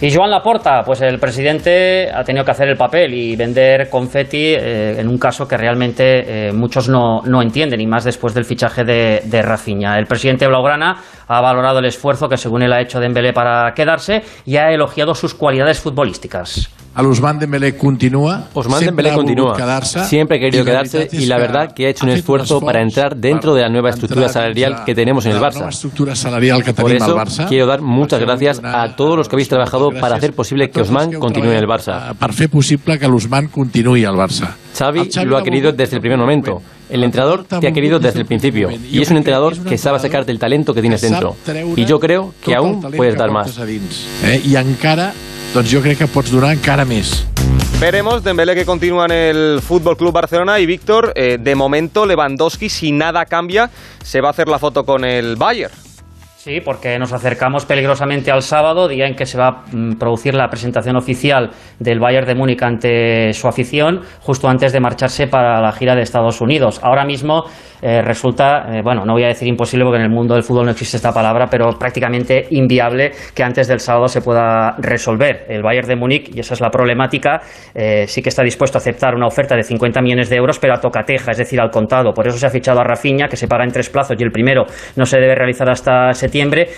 Y 0.01 0.13
Joan 0.13 0.31
Laporta, 0.31 0.81
pues 0.85 1.01
el 1.01 1.19
presidente 1.19 2.09
ha 2.09 2.23
tenido 2.23 2.45
que 2.45 2.51
hacer 2.51 2.69
el 2.69 2.77
papel 2.77 3.13
y 3.13 3.35
vender 3.35 3.89
confeti 3.89 4.53
eh, 4.53 4.97
en 4.97 5.09
un 5.09 5.17
caso 5.17 5.45
que 5.45 5.57
realmente 5.57 6.47
eh, 6.47 6.53
muchos 6.53 6.87
no, 6.87 7.21
no, 7.25 7.41
entienden, 7.41 7.81
y 7.81 7.85
más 7.85 8.05
después 8.05 8.33
del 8.33 8.45
fichaje 8.45 8.85
de, 8.85 9.23
de 9.25 9.41
Rafinha. 9.41 9.99
El 9.99 10.05
presidente 10.05 10.47
Blaugrana 10.47 10.95
ha 11.29 11.41
valorado 11.41 11.79
el 11.79 11.85
esfuerzo 11.85 12.27
que 12.27 12.37
según 12.37 12.63
él 12.63 12.73
ha 12.73 12.81
hecho 12.81 12.99
Dembélé 12.99 13.33
para 13.33 13.71
quedarse 13.75 14.23
y 14.45 14.57
ha 14.57 14.71
elogiado 14.71 15.13
sus 15.13 15.35
cualidades 15.35 15.79
futbolísticas. 15.79 16.69
Al 16.95 17.05
Usman 17.05 17.37
Dembélé 17.37 17.77
continúa. 17.77 18.47
Osman 18.51 18.83
Dembélé 18.83 19.13
continúa. 19.13 19.55
Siempre 19.81 20.37
ha 20.37 20.39
querido 20.39 20.65
quedarse 20.65 21.07
y 21.11 21.27
la 21.27 21.37
verdad 21.37 21.71
que 21.71 21.85
ha 21.85 21.89
hecho 21.89 22.03
un 22.03 22.11
esfuerzo 22.11 22.59
para 22.59 22.81
entrar 22.81 23.15
dentro 23.15 23.53
de 23.53 23.61
la 23.61 23.69
nueva 23.69 23.91
estructura 23.91 24.27
salarial 24.27 24.83
que 24.85 24.95
tenemos 24.95 25.23
en 25.27 25.33
el 25.33 25.37
Barça. 25.39 25.69
Por 26.75 26.91
eso 26.91 27.45
quiero 27.47 27.67
dar 27.67 27.81
muchas 27.81 28.19
gracias 28.19 28.59
a 28.63 28.95
todos 28.95 29.15
los 29.15 29.29
que 29.29 29.35
habéis 29.35 29.49
trabajado 29.49 29.91
para 29.91 30.15
hacer 30.15 30.33
posible 30.33 30.71
que 30.71 30.81
Osman 30.81 31.13
continúe 31.13 31.51
en 31.51 31.57
el 31.57 31.67
Barça. 31.67 32.15
Para 32.15 32.33
hacer 32.33 32.49
posible 32.49 32.97
que 32.97 33.07
l'Usman 33.07 33.49
continúe 33.49 34.03
al 34.05 34.15
Barça. 34.15 34.55
Xavi 34.75 35.09
lo 35.25 35.37
ha 35.37 35.43
querido 35.43 35.71
desde 35.71 35.97
el 35.97 36.01
primer 36.01 36.17
momento. 36.17 36.59
El 36.89 37.03
entrenador 37.03 37.45
te 37.45 37.67
ha 37.67 37.71
querido 37.71 37.99
desde 37.99 38.19
el 38.19 38.25
principio 38.25 38.69
y 38.71 39.01
es 39.01 39.09
un 39.11 39.17
entrenador 39.17 39.57
que 39.63 39.77
sabe 39.77 39.99
sacarte 39.99 40.31
el 40.31 40.39
talento 40.39 40.73
que 40.73 40.81
tienes 40.81 41.01
dentro. 41.01 41.35
Y 41.75 41.85
yo 41.85 41.99
creo 41.99 42.33
que 42.43 42.55
aún 42.55 42.81
puedes 42.81 43.15
dar 43.15 43.31
más. 43.31 43.57
Eh? 44.23 44.41
Y 44.43 44.55
encara 44.55 45.13
doncs 45.53 45.71
jo 45.73 45.81
crec 45.81 45.97
que 45.97 46.07
pots 46.07 46.29
donar 46.29 46.51
encara 46.53 46.85
més. 46.85 47.25
Veremos, 47.79 48.21
Dembélé 48.23 48.53
que 48.53 48.65
continúa 48.67 49.05
en 49.05 49.11
el 49.11 49.61
Fútbol 49.65 49.97
Club 49.97 50.13
Barcelona 50.13 50.59
y 50.59 50.67
Víctor, 50.67 51.13
eh, 51.15 51.37
de 51.39 51.55
momento 51.55 52.05
Lewandowski, 52.05 52.69
si 52.69 52.91
nada 52.91 53.25
cambia, 53.25 53.69
se 54.03 54.21
va 54.21 54.27
a 54.27 54.31
hacer 54.31 54.47
la 54.47 54.59
foto 54.59 54.85
con 54.85 55.05
el 55.05 55.37
Bayern. 55.37 55.73
Sí, 56.41 56.61
porque 56.63 56.97
nos 56.97 57.11
acercamos 57.11 57.65
peligrosamente 57.65 58.31
al 58.31 58.43
sábado, 58.43 58.87
día 58.87 59.07
en 59.07 59.13
que 59.13 59.25
se 59.25 59.37
va 59.37 59.47
a 59.47 59.63
mm, 59.73 59.97
producir 59.99 60.35
la 60.35 60.47
presentación 60.47 60.95
oficial 60.95 61.49
del 61.79 61.99
Bayern 61.99 62.25
de 62.25 62.33
Múnich 62.33 62.63
ante 62.63 63.33
su 63.33 63.49
afición, 63.49 63.99
justo 64.21 64.47
antes 64.47 64.71
de 64.71 64.79
marcharse 64.79 65.27
para 65.27 65.59
la 65.59 65.73
gira 65.73 65.95
de 65.95 66.01
Estados 66.01 66.39
Unidos. 66.39 66.79
Ahora 66.81 67.03
mismo 67.03 67.43
eh, 67.81 68.01
resulta, 68.01 68.67
eh, 68.73 68.81
bueno, 68.81 69.03
no 69.05 69.13
voy 69.13 69.23
a 69.23 69.27
decir 69.27 69.49
imposible 69.49 69.83
porque 69.83 69.99
en 69.99 70.05
el 70.05 70.11
mundo 70.11 70.33
del 70.33 70.43
fútbol 70.43 70.63
no 70.63 70.71
existe 70.71 70.95
esta 70.95 71.11
palabra, 71.11 71.47
pero 71.49 71.71
prácticamente 71.77 72.47
inviable 72.51 73.11
que 73.35 73.43
antes 73.43 73.67
del 73.67 73.81
sábado 73.81 74.07
se 74.07 74.21
pueda 74.21 74.75
resolver. 74.77 75.45
El 75.49 75.61
Bayern 75.61 75.89
de 75.89 75.95
Múnich, 75.97 76.33
y 76.33 76.39
esa 76.39 76.53
es 76.53 76.61
la 76.61 76.69
problemática, 76.69 77.41
eh, 77.75 78.05
sí 78.07 78.21
que 78.21 78.29
está 78.29 78.43
dispuesto 78.43 78.77
a 78.77 78.79
aceptar 78.79 79.13
una 79.13 79.27
oferta 79.27 79.57
de 79.57 79.63
50 79.63 80.01
millones 80.01 80.29
de 80.29 80.37
euros, 80.37 80.57
pero 80.57 80.73
a 80.73 80.79
tocateja, 80.79 81.31
es 81.31 81.37
decir, 81.37 81.59
al 81.59 81.69
contado. 81.69 82.13
Por 82.13 82.25
eso 82.27 82.37
se 82.37 82.47
ha 82.47 82.49
fichado 82.49 82.79
a 82.79 82.83
Rafinha, 82.85 83.27
que 83.27 83.35
se 83.35 83.49
para 83.49 83.65
en 83.65 83.71
tres 83.71 83.89
plazos 83.89 84.15
y 84.17 84.23
el 84.23 84.31
primero 84.31 84.65
no 84.95 85.05
se 85.05 85.19
debe 85.19 85.35
realizar 85.35 85.69
hasta 85.69 86.13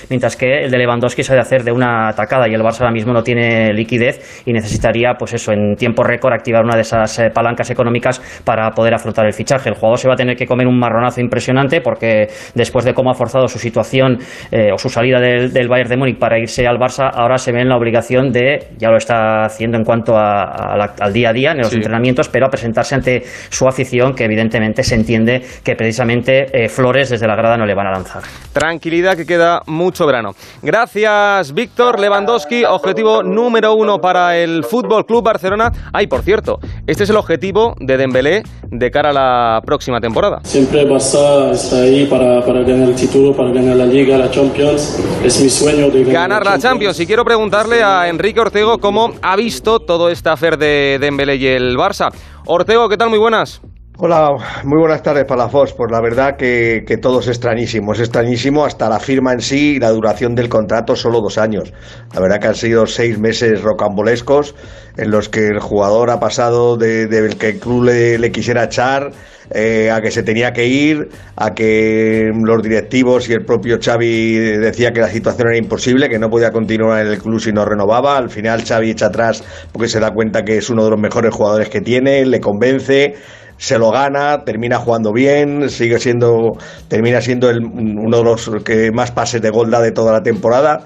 mientras 0.10 0.36
que 0.36 0.64
el 0.64 0.72
de 0.72 0.78
Lewandowski 0.78 1.24
se 1.24 1.34
ha 1.34 1.36
de 1.36 1.42
hacer 1.42 1.64
de 1.64 1.72
una 1.72 2.10
atacada 2.10 2.48
y 2.48 2.54
el 2.54 2.62
Barça 2.62 2.82
ahora 2.82 2.92
mismo 2.92 3.14
no 3.14 3.24
tiene 3.24 3.74
liquidez 3.74 4.44
y 4.46 4.54
necesitaría, 4.54 5.14
pues 5.18 5.34
eso, 5.34 5.52
en 5.52 5.76
tiempo 5.76 6.04
récord 6.04 6.34
activar 6.34 6.64
una 6.64 6.76
de 6.76 6.82
esas 6.82 7.22
palancas 7.34 7.70
económicas 7.70 8.22
para 8.44 8.70
poder 8.72 8.94
afrontar 8.94 9.26
el 9.26 9.34
fichaje. 9.34 9.70
El 9.70 9.76
jugador 9.76 9.98
se 9.98 10.08
va 10.08 10.14
a 10.14 10.18
tener 10.18 10.36
que 10.36 10.46
comer 10.46 10.68
un 10.68 10.80
marronazo 10.80 11.22
impresionante 11.22 11.82
porque 11.82 12.28
después 12.56 12.86
de 12.86 12.94
cómo 12.94 13.12
ha 13.12 13.14
forzado 13.14 13.48
su 13.48 13.60
situación 13.60 14.20
eh, 14.52 14.72
o 14.74 14.78
su 14.78 14.90
salida 14.90 15.20
del, 15.20 15.68
Bayern 15.68 15.90
de 15.90 15.98
Múnich 15.98 16.18
para 16.18 16.40
irse 16.40 16.68
al 16.68 16.78
Barça, 16.78 17.10
ahora 17.14 17.38
se 17.38 17.52
ve 17.52 17.62
en 17.62 17.70
la 17.70 17.78
obligación 17.78 18.32
de, 18.32 18.68
ya 18.78 18.90
lo 18.90 18.98
está 18.98 19.46
haciendo 19.46 19.78
en 19.78 19.84
cuanto 19.84 20.18
al 20.18 21.14
día 21.14 21.30
a 21.30 21.34
día 21.34 21.52
en 21.52 21.60
los 21.60 21.74
entrenamientos, 21.74 22.30
pero 22.30 22.48
a 22.48 22.50
presentarse 22.50 22.96
ante 22.96 23.24
su 23.50 23.68
afición 23.68 24.14
que 24.14 24.26
evidentemente 24.26 24.84
se 24.84 24.96
entiende 24.96 25.42
que 25.64 25.76
precisamente 25.76 26.46
eh, 26.54 26.70
flores 26.70 27.10
desde 27.10 27.28
la 27.28 27.36
grada 27.36 27.58
no 27.58 27.66
le 27.66 27.74
van 27.74 27.88
a 27.88 27.92
lanzar. 27.92 28.24
Tranquilidad 28.54 29.16
que 29.16 29.26
queda 29.26 29.41
queda 29.42 29.64
mucho 29.66 30.06
verano. 30.06 30.36
Gracias, 30.62 31.52
Víctor 31.52 32.00
Lewandowski, 32.00 32.64
objetivo 32.64 33.24
número 33.24 33.74
uno 33.74 34.00
para 34.00 34.38
el 34.38 34.64
Fútbol 34.64 35.04
Club 35.04 35.24
Barcelona. 35.24 35.72
Ay, 35.92 36.06
por 36.06 36.22
cierto, 36.22 36.60
este 36.86 37.06
es 37.06 37.10
el 37.10 37.18
objetivo 37.18 37.74
de 37.80 37.98
Dembélé 37.98 38.44
de 38.70 38.92
cara 38.92 39.10
a 39.10 39.14
la 39.14 39.62
próxima 39.66 40.00
temporada. 40.00 40.42
Siempre 40.44 40.88
Barça 40.88 41.52
está 41.54 41.78
ahí 41.78 42.06
para, 42.06 42.46
para 42.46 42.62
ganar 42.62 42.90
el 42.90 42.96
título, 42.96 43.36
para 43.36 43.50
ganar 43.50 43.78
la 43.78 43.88
Liga, 43.88 44.16
la 44.16 44.30
Champions. 44.30 45.00
Es 45.24 45.42
mi 45.42 45.50
sueño 45.50 45.90
de 45.90 46.04
ganar, 46.04 46.46
la, 46.46 46.60
Champions. 46.60 47.00
Y 47.00 47.08
quiero 47.08 47.26
preguntarle 47.26 47.82
a 47.82 48.10
Enrique 48.10 48.40
Ortego 48.40 48.78
cómo 48.78 49.12
ha 49.24 49.36
visto 49.36 49.80
todo 49.80 50.10
este 50.10 50.30
afer 50.30 50.60
de 50.60 51.00
Dembélé 51.02 51.38
y 51.38 51.48
el 51.48 51.78
Barça. 51.78 52.12
Ortego, 52.46 52.88
¿qué 52.90 52.98
tal? 52.98 53.10
Muy 53.10 53.18
buenas. 53.18 53.60
Hola, 54.04 54.36
muy 54.64 54.80
buenas 54.80 55.04
tardes 55.04 55.26
para 55.26 55.44
la 55.44 55.50
Fox. 55.50 55.74
Pues 55.78 55.92
la 55.92 56.02
verdad 56.02 56.36
que, 56.36 56.84
que, 56.88 56.98
todo 56.98 57.20
es 57.20 57.28
extrañísimo, 57.28 57.94
es 57.94 58.00
extrañísimo 58.00 58.66
hasta 58.66 58.90
la 58.90 59.00
firma 59.00 59.32
en 59.32 59.42
sí 59.42 59.76
y 59.76 59.80
la 59.80 59.92
duración 59.92 60.34
del 60.34 60.50
contrato, 60.50 60.96
solo 60.96 61.22
dos 61.22 61.38
años. 61.38 61.72
La 62.12 62.20
verdad 62.20 62.40
que 62.40 62.48
han 62.48 62.56
sido 62.56 62.88
seis 62.88 63.20
meses 63.20 63.62
rocambolescos 63.62 64.56
en 64.98 65.12
los 65.12 65.30
que 65.30 65.50
el 65.50 65.60
jugador 65.60 66.10
ha 66.10 66.20
pasado 66.20 66.78
de, 66.78 67.08
que 67.38 67.50
el 67.50 67.60
club 67.60 67.84
le, 67.84 68.32
quisiera 68.32 68.64
echar 68.64 69.12
eh, 69.52 69.92
a 69.92 70.02
que 70.02 70.10
se 70.10 70.24
tenía 70.24 70.52
que 70.52 70.66
ir, 70.66 71.10
a 71.36 71.54
que 71.54 72.32
los 72.34 72.64
directivos 72.64 73.30
y 73.30 73.34
el 73.34 73.46
propio 73.46 73.78
Xavi 73.80 74.36
decía 74.58 74.92
que 74.94 75.02
la 75.02 75.10
situación 75.10 75.50
era 75.50 75.58
imposible, 75.58 76.10
que 76.10 76.18
no 76.18 76.30
podía 76.30 76.50
continuar 76.50 77.06
en 77.06 77.12
el 77.14 77.20
club 77.20 77.40
si 77.40 77.52
no 77.52 77.66
renovaba. 77.66 78.18
Al 78.18 78.32
final 78.32 78.64
Xavi 78.66 78.90
echa 78.90 79.08
atrás 79.08 79.44
porque 79.72 79.88
se 79.88 80.00
da 80.00 80.10
cuenta 80.10 80.42
que 80.42 80.58
es 80.58 80.72
uno 80.72 80.86
de 80.86 80.90
los 80.90 81.00
mejores 81.00 81.34
jugadores 81.36 81.70
que 81.70 81.82
tiene, 81.82 82.26
le 82.26 82.40
convence 82.40 83.14
se 83.62 83.78
lo 83.78 83.92
gana, 83.92 84.44
termina 84.44 84.80
jugando 84.80 85.14
bien, 85.14 85.70
sigue 85.70 86.00
siendo, 86.00 86.54
termina 86.88 87.22
siendo 87.22 87.48
el, 87.48 87.64
uno 87.64 88.18
de 88.18 88.24
los 88.24 88.50
que 88.66 88.92
más 88.92 89.12
pases 89.12 89.40
de 89.40 89.52
gol 89.52 89.70
da 89.70 89.80
de 89.80 89.92
toda 89.92 90.12
la 90.12 90.24
temporada. 90.24 90.84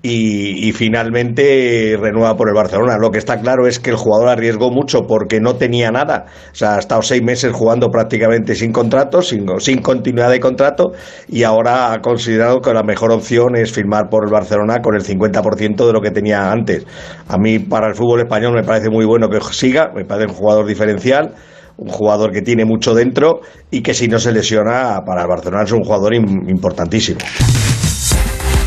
Y, 0.00 0.72
finalmente 0.72 1.96
renueva 2.00 2.36
por 2.36 2.48
el 2.48 2.54
Barcelona. 2.54 2.98
Lo 2.98 3.10
que 3.10 3.18
está 3.18 3.40
claro 3.40 3.66
es 3.66 3.80
que 3.80 3.90
el 3.90 3.96
jugador 3.96 4.28
arriesgó 4.28 4.70
mucho 4.70 5.00
porque 5.08 5.40
no 5.40 5.56
tenía 5.56 5.90
nada. 5.90 6.26
O 6.52 6.54
sea, 6.54 6.76
ha 6.76 6.78
estado 6.78 7.02
seis 7.02 7.20
meses 7.22 7.52
jugando 7.52 7.88
prácticamente 7.88 8.54
sin 8.54 8.72
contrato, 8.72 9.22
sin, 9.22 9.46
sin 9.58 9.82
continuidad 9.82 10.30
de 10.30 10.38
contrato, 10.38 10.92
y 11.26 11.42
ahora 11.42 11.92
ha 11.92 12.00
considerado 12.00 12.60
que 12.60 12.72
la 12.72 12.84
mejor 12.84 13.10
opción 13.10 13.56
es 13.56 13.72
firmar 13.72 14.08
por 14.08 14.24
el 14.24 14.30
Barcelona 14.30 14.80
con 14.80 14.94
el 14.94 15.02
50% 15.02 15.86
de 15.86 15.92
lo 15.92 16.00
que 16.00 16.12
tenía 16.12 16.52
antes. 16.52 16.86
A 17.26 17.36
mí, 17.36 17.58
para 17.58 17.88
el 17.88 17.94
fútbol 17.94 18.20
español, 18.20 18.54
me 18.54 18.62
parece 18.62 18.90
muy 18.90 19.04
bueno 19.04 19.28
que 19.28 19.40
siga, 19.50 19.90
me 19.94 20.04
parece 20.04 20.30
un 20.30 20.34
jugador 20.34 20.64
diferencial 20.64 21.34
un 21.78 21.88
jugador 21.88 22.32
que 22.32 22.42
tiene 22.42 22.64
mucho 22.64 22.92
dentro 22.92 23.40
y 23.70 23.82
que 23.82 23.94
si 23.94 24.08
no 24.08 24.18
se 24.18 24.32
lesiona 24.32 25.00
para 25.06 25.22
el 25.22 25.28
Barcelona 25.28 25.62
es 25.64 25.72
un 25.72 25.82
jugador 25.82 26.14
importantísimo. 26.14 27.20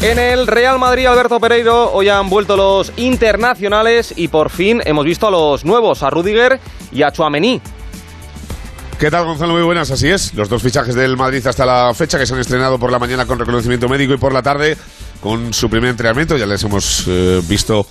En 0.02 0.18
el 0.18 0.48
Real 0.48 0.80
Madrid, 0.80 1.06
Alberto 1.06 1.40
Pereiro, 1.40 1.92
hoy 1.92 2.10
han 2.10 2.28
vuelto 2.28 2.58
los 2.58 2.92
internacionales 2.98 4.14
y 4.16 4.30
por 4.30 4.50
fin 4.50 4.82
hemos 4.86 5.06
visto 5.06 5.28
a 5.28 5.32
los 5.32 5.64
nuevos, 5.64 6.02
a 6.02 6.10
Rudiger 6.10 6.60
y 6.92 7.04
a 7.04 7.12
Chuamení. 7.12 7.62
¿Qué 8.98 9.12
tal, 9.12 9.26
Gonzalo? 9.26 9.54
Muy 9.54 9.64
buenas, 9.64 9.92
así 9.92 10.10
es. 10.10 10.34
Los 10.34 10.50
dos 10.50 10.62
fichajes 10.62 10.96
del 10.96 11.18
Madrid 11.18 11.46
hasta 11.46 11.66
la 11.66 11.94
fecha 11.94 12.18
que 12.18 12.26
se 12.26 12.34
han 12.34 12.40
estrenado 12.40 12.80
por 12.80 12.92
la 12.92 12.98
mañana 12.98 13.26
con 13.26 13.38
reconocimiento 13.38 13.90
médico 13.90 14.14
y 14.14 14.18
por 14.18 14.34
la 14.34 14.42
tarde 14.42 14.78
con 15.22 15.54
su 15.54 15.70
primer 15.70 15.90
entrenamiento. 15.90 16.38
Ya 16.38 16.46
les 16.46 16.64
hemos 16.64 17.08
eh, 17.08 17.42
visto 17.48 17.86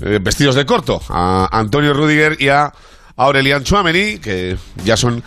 eh, 0.00 0.18
vestidos 0.22 0.54
de 0.54 0.64
corto 0.64 1.00
a 1.08 1.48
Antonio 1.50 1.92
Rudiger 1.92 2.36
y 2.40 2.48
a 2.48 2.72
Aurelian 3.18 3.64
Chouameni, 3.64 4.18
que 4.18 4.56
ya 4.84 4.96
son 4.96 5.22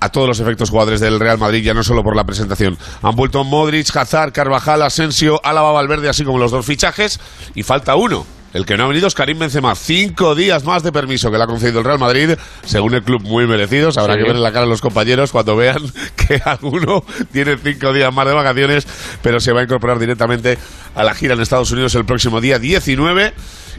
a 0.00 0.08
todos 0.10 0.26
los 0.26 0.40
efectos 0.40 0.70
jugadores 0.70 1.00
del 1.00 1.20
Real 1.20 1.38
Madrid, 1.38 1.62
ya 1.62 1.72
no 1.72 1.82
solo 1.82 2.02
por 2.02 2.16
la 2.16 2.24
presentación. 2.24 2.76
Han 3.02 3.16
vuelto 3.16 3.44
Modric, 3.44 3.94
Hazard, 3.96 4.32
Carvajal, 4.32 4.82
Asensio, 4.82 5.40
Álava, 5.44 5.72
Valverde, 5.72 6.08
así 6.08 6.24
como 6.24 6.38
los 6.38 6.50
dos 6.50 6.66
fichajes, 6.66 7.20
y 7.54 7.62
falta 7.62 7.96
uno. 7.96 8.26
El 8.54 8.66
que 8.66 8.76
no 8.76 8.84
ha 8.84 8.86
venido 8.86 9.08
es 9.08 9.14
Karim 9.14 9.38
Benzema. 9.40 9.74
Cinco 9.74 10.36
días 10.36 10.62
más 10.62 10.84
de 10.84 10.92
permiso 10.92 11.28
que 11.30 11.38
le 11.38 11.42
ha 11.42 11.46
concedido 11.48 11.80
el 11.80 11.84
Real 11.84 11.98
Madrid, 11.98 12.36
según 12.64 12.94
el 12.94 13.02
club 13.02 13.20
muy 13.22 13.48
merecidos. 13.48 13.98
Habrá 13.98 14.16
que 14.16 14.22
ver 14.22 14.36
en 14.36 14.44
la 14.44 14.52
cara 14.52 14.64
a 14.64 14.68
los 14.68 14.80
compañeros 14.80 15.32
cuando 15.32 15.56
vean 15.56 15.82
que 16.16 16.40
alguno 16.44 17.04
tiene 17.32 17.58
cinco 17.58 17.92
días 17.92 18.14
más 18.14 18.26
de 18.26 18.32
vacaciones, 18.32 18.86
pero 19.22 19.40
se 19.40 19.52
va 19.52 19.60
a 19.60 19.64
incorporar 19.64 19.98
directamente 19.98 20.56
a 20.94 21.02
la 21.02 21.14
gira 21.14 21.34
en 21.34 21.40
Estados 21.40 21.72
Unidos 21.72 21.96
el 21.96 22.04
próximo 22.04 22.40
día 22.40 22.60
19. 22.60 23.34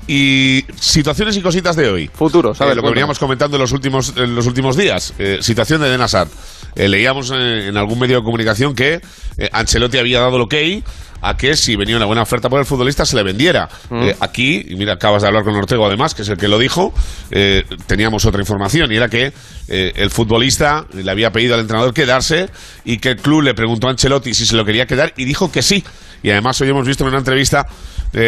Y 0.07 0.63
situaciones 0.79 1.35
y 1.35 1.41
cositas 1.41 1.75
de 1.75 1.89
hoy. 1.89 2.09
Futuro, 2.13 2.53
¿sabes? 2.53 2.73
Eh, 2.73 2.75
lo 2.75 2.83
que 2.83 2.89
veníamos 2.89 3.17
comentando 3.17 3.57
en 3.57 3.61
los 3.61 3.71
últimos, 3.71 4.13
en 4.15 4.35
los 4.35 4.45
últimos 4.45 4.77
días. 4.77 5.13
Eh, 5.17 5.39
situación 5.41 5.81
de 5.81 5.89
Den 5.89 6.01
eh, 6.75 6.87
leíamos 6.87 7.31
en, 7.31 7.75
algún 7.75 7.97
medio 7.97 8.17
de 8.17 8.23
comunicación 8.23 8.75
que 8.75 9.01
Ancelotti 9.51 9.97
había 9.97 10.19
dado 10.19 10.35
el 10.35 10.41
ok 10.43 10.55
a 11.21 11.37
que 11.37 11.55
si 11.55 11.75
venía 11.75 11.95
una 11.95 12.05
buena 12.05 12.21
oferta 12.21 12.49
por 12.49 12.59
el 12.59 12.65
futbolista 12.65 13.03
se 13.03 13.15
le 13.15 13.23
vendiera. 13.23 13.67
Mm. 13.89 14.09
aquí, 14.19 14.63
y 14.67 14.75
mira, 14.75 14.93
acabas 14.93 15.23
de 15.23 15.29
hablar 15.29 15.43
con 15.43 15.55
Ortego 15.55 15.87
además, 15.87 16.13
que 16.13 16.21
es 16.21 16.29
el 16.29 16.37
que 16.37 16.47
lo 16.47 16.59
dijo, 16.59 16.93
teníamos 17.87 18.25
otra 18.25 18.41
información 18.41 18.91
y 18.91 18.97
era 18.97 19.09
que 19.09 19.33
el 19.67 20.09
futbolista 20.11 20.85
le 20.93 21.09
había 21.09 21.31
pedido 21.31 21.55
al 21.55 21.61
entrenador 21.61 21.93
quedarse 21.93 22.49
y 22.83 22.99
que 22.99 23.11
el 23.11 23.17
club 23.17 23.41
le 23.41 23.55
preguntó 23.55 23.87
a 23.87 23.91
Ancelotti 23.91 24.35
si 24.35 24.45
se 24.45 24.55
lo 24.55 24.65
quería 24.65 24.85
quedar 24.85 25.13
y 25.17 25.25
dijo 25.25 25.51
que 25.51 25.63
sí. 25.63 25.83
Y 26.21 26.29
además 26.29 26.59
hoy 26.61 26.69
hemos 26.69 26.87
visto 26.87 27.03
en 27.03 27.09
una 27.09 27.19
entrevista 27.19 27.65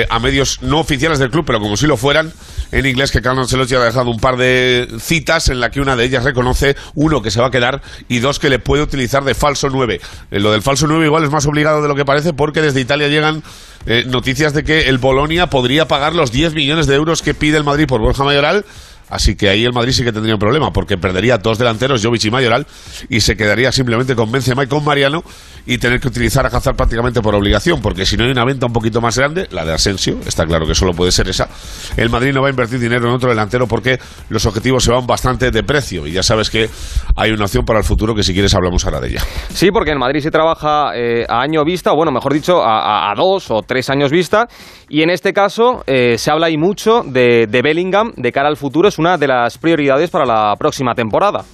a 0.09 0.19
medios 0.19 0.61
no 0.61 0.79
oficiales 0.79 1.17
del 1.17 1.29
club, 1.29 1.45
pero 1.45 1.59
como 1.59 1.77
si 1.77 1.87
lo 1.87 1.95
fueran, 1.95 2.33
en 2.71 2.85
inglés 2.85 3.11
que 3.11 3.21
Carlos 3.21 3.43
Ancelotti 3.43 3.75
ha 3.75 3.79
dejado 3.79 4.09
un 4.09 4.19
par 4.19 4.37
de 4.37 4.87
citas 4.99 5.49
en 5.49 5.59
la 5.59 5.71
que 5.71 5.79
una 5.79 5.95
de 5.95 6.03
ellas 6.03 6.23
reconoce, 6.23 6.75
uno, 6.95 7.21
que 7.21 7.31
se 7.31 7.39
va 7.39 7.47
a 7.47 7.51
quedar 7.51 7.81
y 8.07 8.19
dos, 8.19 8.39
que 8.39 8.49
le 8.49 8.59
puede 8.59 8.83
utilizar 8.83 9.23
de 9.23 9.33
falso 9.33 9.69
9. 9.69 10.01
Eh, 10.31 10.39
lo 10.39 10.51
del 10.51 10.61
falso 10.61 10.87
9 10.87 11.05
igual 11.05 11.23
es 11.23 11.31
más 11.31 11.45
obligado 11.45 11.81
de 11.81 11.87
lo 11.87 11.95
que 11.95 12.05
parece 12.05 12.33
porque 12.33 12.61
desde 12.61 12.81
Italia 12.81 13.07
llegan 13.07 13.43
eh, 13.85 14.03
noticias 14.07 14.53
de 14.53 14.63
que 14.63 14.89
el 14.89 14.97
Bolonia 14.97 15.47
podría 15.47 15.87
pagar 15.87 16.13
los 16.13 16.31
10 16.31 16.53
millones 16.53 16.87
de 16.87 16.95
euros 16.95 17.21
que 17.21 17.33
pide 17.33 17.57
el 17.57 17.63
Madrid 17.63 17.87
por 17.87 18.01
Borja 18.01 18.23
Mayoral 18.23 18.65
Así 19.09 19.35
que 19.35 19.49
ahí 19.49 19.63
el 19.63 19.73
Madrid 19.73 19.93
sí 19.93 20.03
que 20.03 20.11
tendría 20.11 20.35
un 20.35 20.39
problema, 20.39 20.71
porque 20.71 20.97
perdería 20.97 21.37
dos 21.37 21.57
delanteros, 21.57 22.03
Jovic 22.03 22.25
y 22.25 22.31
Mayoral, 22.31 22.67
y 23.09 23.21
se 23.21 23.35
quedaría 23.35 23.71
simplemente 23.71 24.15
con 24.15 24.31
Benzema 24.31 24.63
y 24.63 24.67
con 24.67 24.83
Mariano, 24.83 25.23
y 25.65 25.77
tener 25.77 25.99
que 25.99 26.07
utilizar 26.07 26.45
a 26.45 26.49
Hazard 26.49 26.75
prácticamente 26.75 27.21
por 27.21 27.35
obligación, 27.35 27.81
porque 27.81 28.05
si 28.05 28.17
no 28.17 28.23
hay 28.23 28.31
una 28.31 28.45
venta 28.45 28.65
un 28.65 28.73
poquito 28.73 29.01
más 29.01 29.17
grande, 29.17 29.47
la 29.51 29.65
de 29.65 29.73
Asensio, 29.73 30.17
está 30.25 30.45
claro 30.45 30.65
que 30.65 30.73
solo 30.73 30.93
puede 30.93 31.11
ser 31.11 31.27
esa, 31.27 31.49
el 31.97 32.09
Madrid 32.09 32.33
no 32.33 32.41
va 32.41 32.47
a 32.47 32.51
invertir 32.51 32.79
dinero 32.79 33.07
en 33.07 33.15
otro 33.15 33.29
delantero 33.29 33.67
porque 33.67 33.99
los 34.29 34.45
objetivos 34.45 34.83
se 34.83 34.91
van 34.91 35.05
bastante 35.05 35.51
de 35.51 35.63
precio, 35.63 36.07
y 36.07 36.11
ya 36.11 36.23
sabes 36.23 36.49
que 36.49 36.69
hay 37.15 37.31
una 37.31 37.45
opción 37.45 37.65
para 37.65 37.79
el 37.79 37.85
futuro 37.85 38.15
que 38.15 38.23
si 38.23 38.33
quieres 38.33 38.53
hablamos 38.55 38.85
ahora 38.85 39.01
de 39.01 39.09
ella. 39.09 39.21
Sí, 39.49 39.71
porque 39.71 39.91
en 39.91 39.99
Madrid 39.99 40.21
se 40.21 40.31
trabaja 40.31 40.91
eh, 40.95 41.25
a 41.27 41.41
año 41.41 41.63
vista, 41.63 41.91
o 41.91 41.95
bueno, 41.95 42.11
mejor 42.11 42.33
dicho, 42.33 42.61
a, 42.63 43.13
dos 43.15 43.51
o 43.51 43.61
tres 43.61 43.89
años 43.89 44.11
vista, 44.11 44.47
y 44.89 45.01
en 45.01 45.09
este 45.09 45.33
caso 45.33 45.83
eh, 45.87 46.17
se 46.17 46.31
habla 46.31 46.47
ahí 46.47 46.57
mucho 46.57 47.01
de, 47.05 47.47
de 47.47 47.61
Bellingham 47.61 48.13
de 48.15 48.31
cara 48.31 48.47
al 48.47 48.57
futuro, 48.57 48.89
es 48.97 48.99
una 48.99 49.15
de 49.15 49.27
las 49.27 49.59
prioridades 49.59 50.09
para 50.09 50.25
la 50.25 50.55
próxima 50.57 50.95
temporada. 50.95 51.45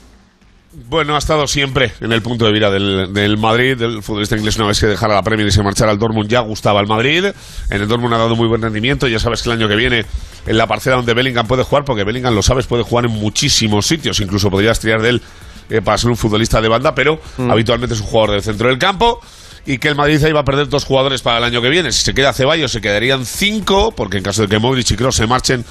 Bueno, 0.87 1.13
ha 1.13 1.17
estado 1.17 1.45
siempre 1.45 1.91
en 1.99 2.13
el 2.13 2.21
punto 2.21 2.45
de 2.45 2.53
vida 2.53 2.71
del, 2.71 3.37
Madrid. 3.37 3.79
El 3.81 4.01
futbolista 4.01 4.37
inglés, 4.37 4.55
una 4.55 4.67
vez 4.67 4.79
que 4.79 4.87
dejara 4.87 5.13
la 5.15 5.21
Premier 5.21 5.45
y 5.45 5.51
se 5.51 5.61
marchara 5.61 5.91
al 5.91 5.99
Dortmund, 5.99 6.29
ya 6.29 6.39
gustaba 6.39 6.79
el 6.79 6.87
Madrid. 6.87 7.25
En 7.69 7.81
el 7.81 7.87
Dortmund 7.87 8.13
ha 8.13 8.17
dado 8.17 8.37
muy 8.37 8.47
buen 8.47 8.61
rendimiento. 8.61 9.07
Ya 9.07 9.19
sabes 9.19 9.43
que 9.43 9.49
el 9.49 9.57
año 9.57 9.67
que 9.67 9.75
viene, 9.75 10.05
en 10.47 10.57
la 10.57 10.65
parcela 10.65 10.95
donde 10.95 11.13
Bellingham 11.13 11.45
puede 11.45 11.63
jugar, 11.63 11.83
porque 11.83 12.05
Bellingham, 12.05 12.33
lo 12.33 12.41
sabes, 12.41 12.65
puede 12.65 12.83
jugar 12.83 13.05
en 13.05 13.11
muchísimos 13.11 13.85
sitios. 13.85 14.21
Incluso 14.21 14.49
podrías 14.49 14.79
tirar 14.79 15.01
de 15.01 15.09
él 15.09 15.21
eh, 15.69 15.81
para 15.81 15.97
ser 15.97 16.09
un 16.11 16.17
futbolista 16.17 16.61
de 16.61 16.69
banda, 16.69 16.95
pero 16.95 17.19
mm. 17.37 17.51
habitualmente 17.51 17.93
es 17.93 17.99
un 17.99 18.07
jugador 18.07 18.31
del 18.31 18.41
centro 18.41 18.69
del 18.69 18.79
campo 18.79 19.19
y 19.65 19.77
que 19.77 19.87
el 19.87 19.95
Madrid 19.95 20.25
iba 20.27 20.39
a 20.39 20.43
perder 20.43 20.67
dos 20.67 20.85
jugadores 20.85 21.21
para 21.21 21.37
el 21.37 21.43
año 21.43 21.61
que 21.61 21.69
viene. 21.69 21.91
Si 21.91 22.03
se 22.03 22.13
queda 22.13 22.33
Ceballos, 22.33 22.71
se 22.71 22.81
quedarían 22.81 23.25
cinco, 23.25 23.93
porque 23.95 24.17
en 24.17 24.23
caso 24.23 24.41
de 24.41 24.47
que 24.47 24.59
Modric 24.59 24.91
y 24.91 24.95
Kroos 24.95 25.15
se 25.15 25.27
marchen 25.27 25.63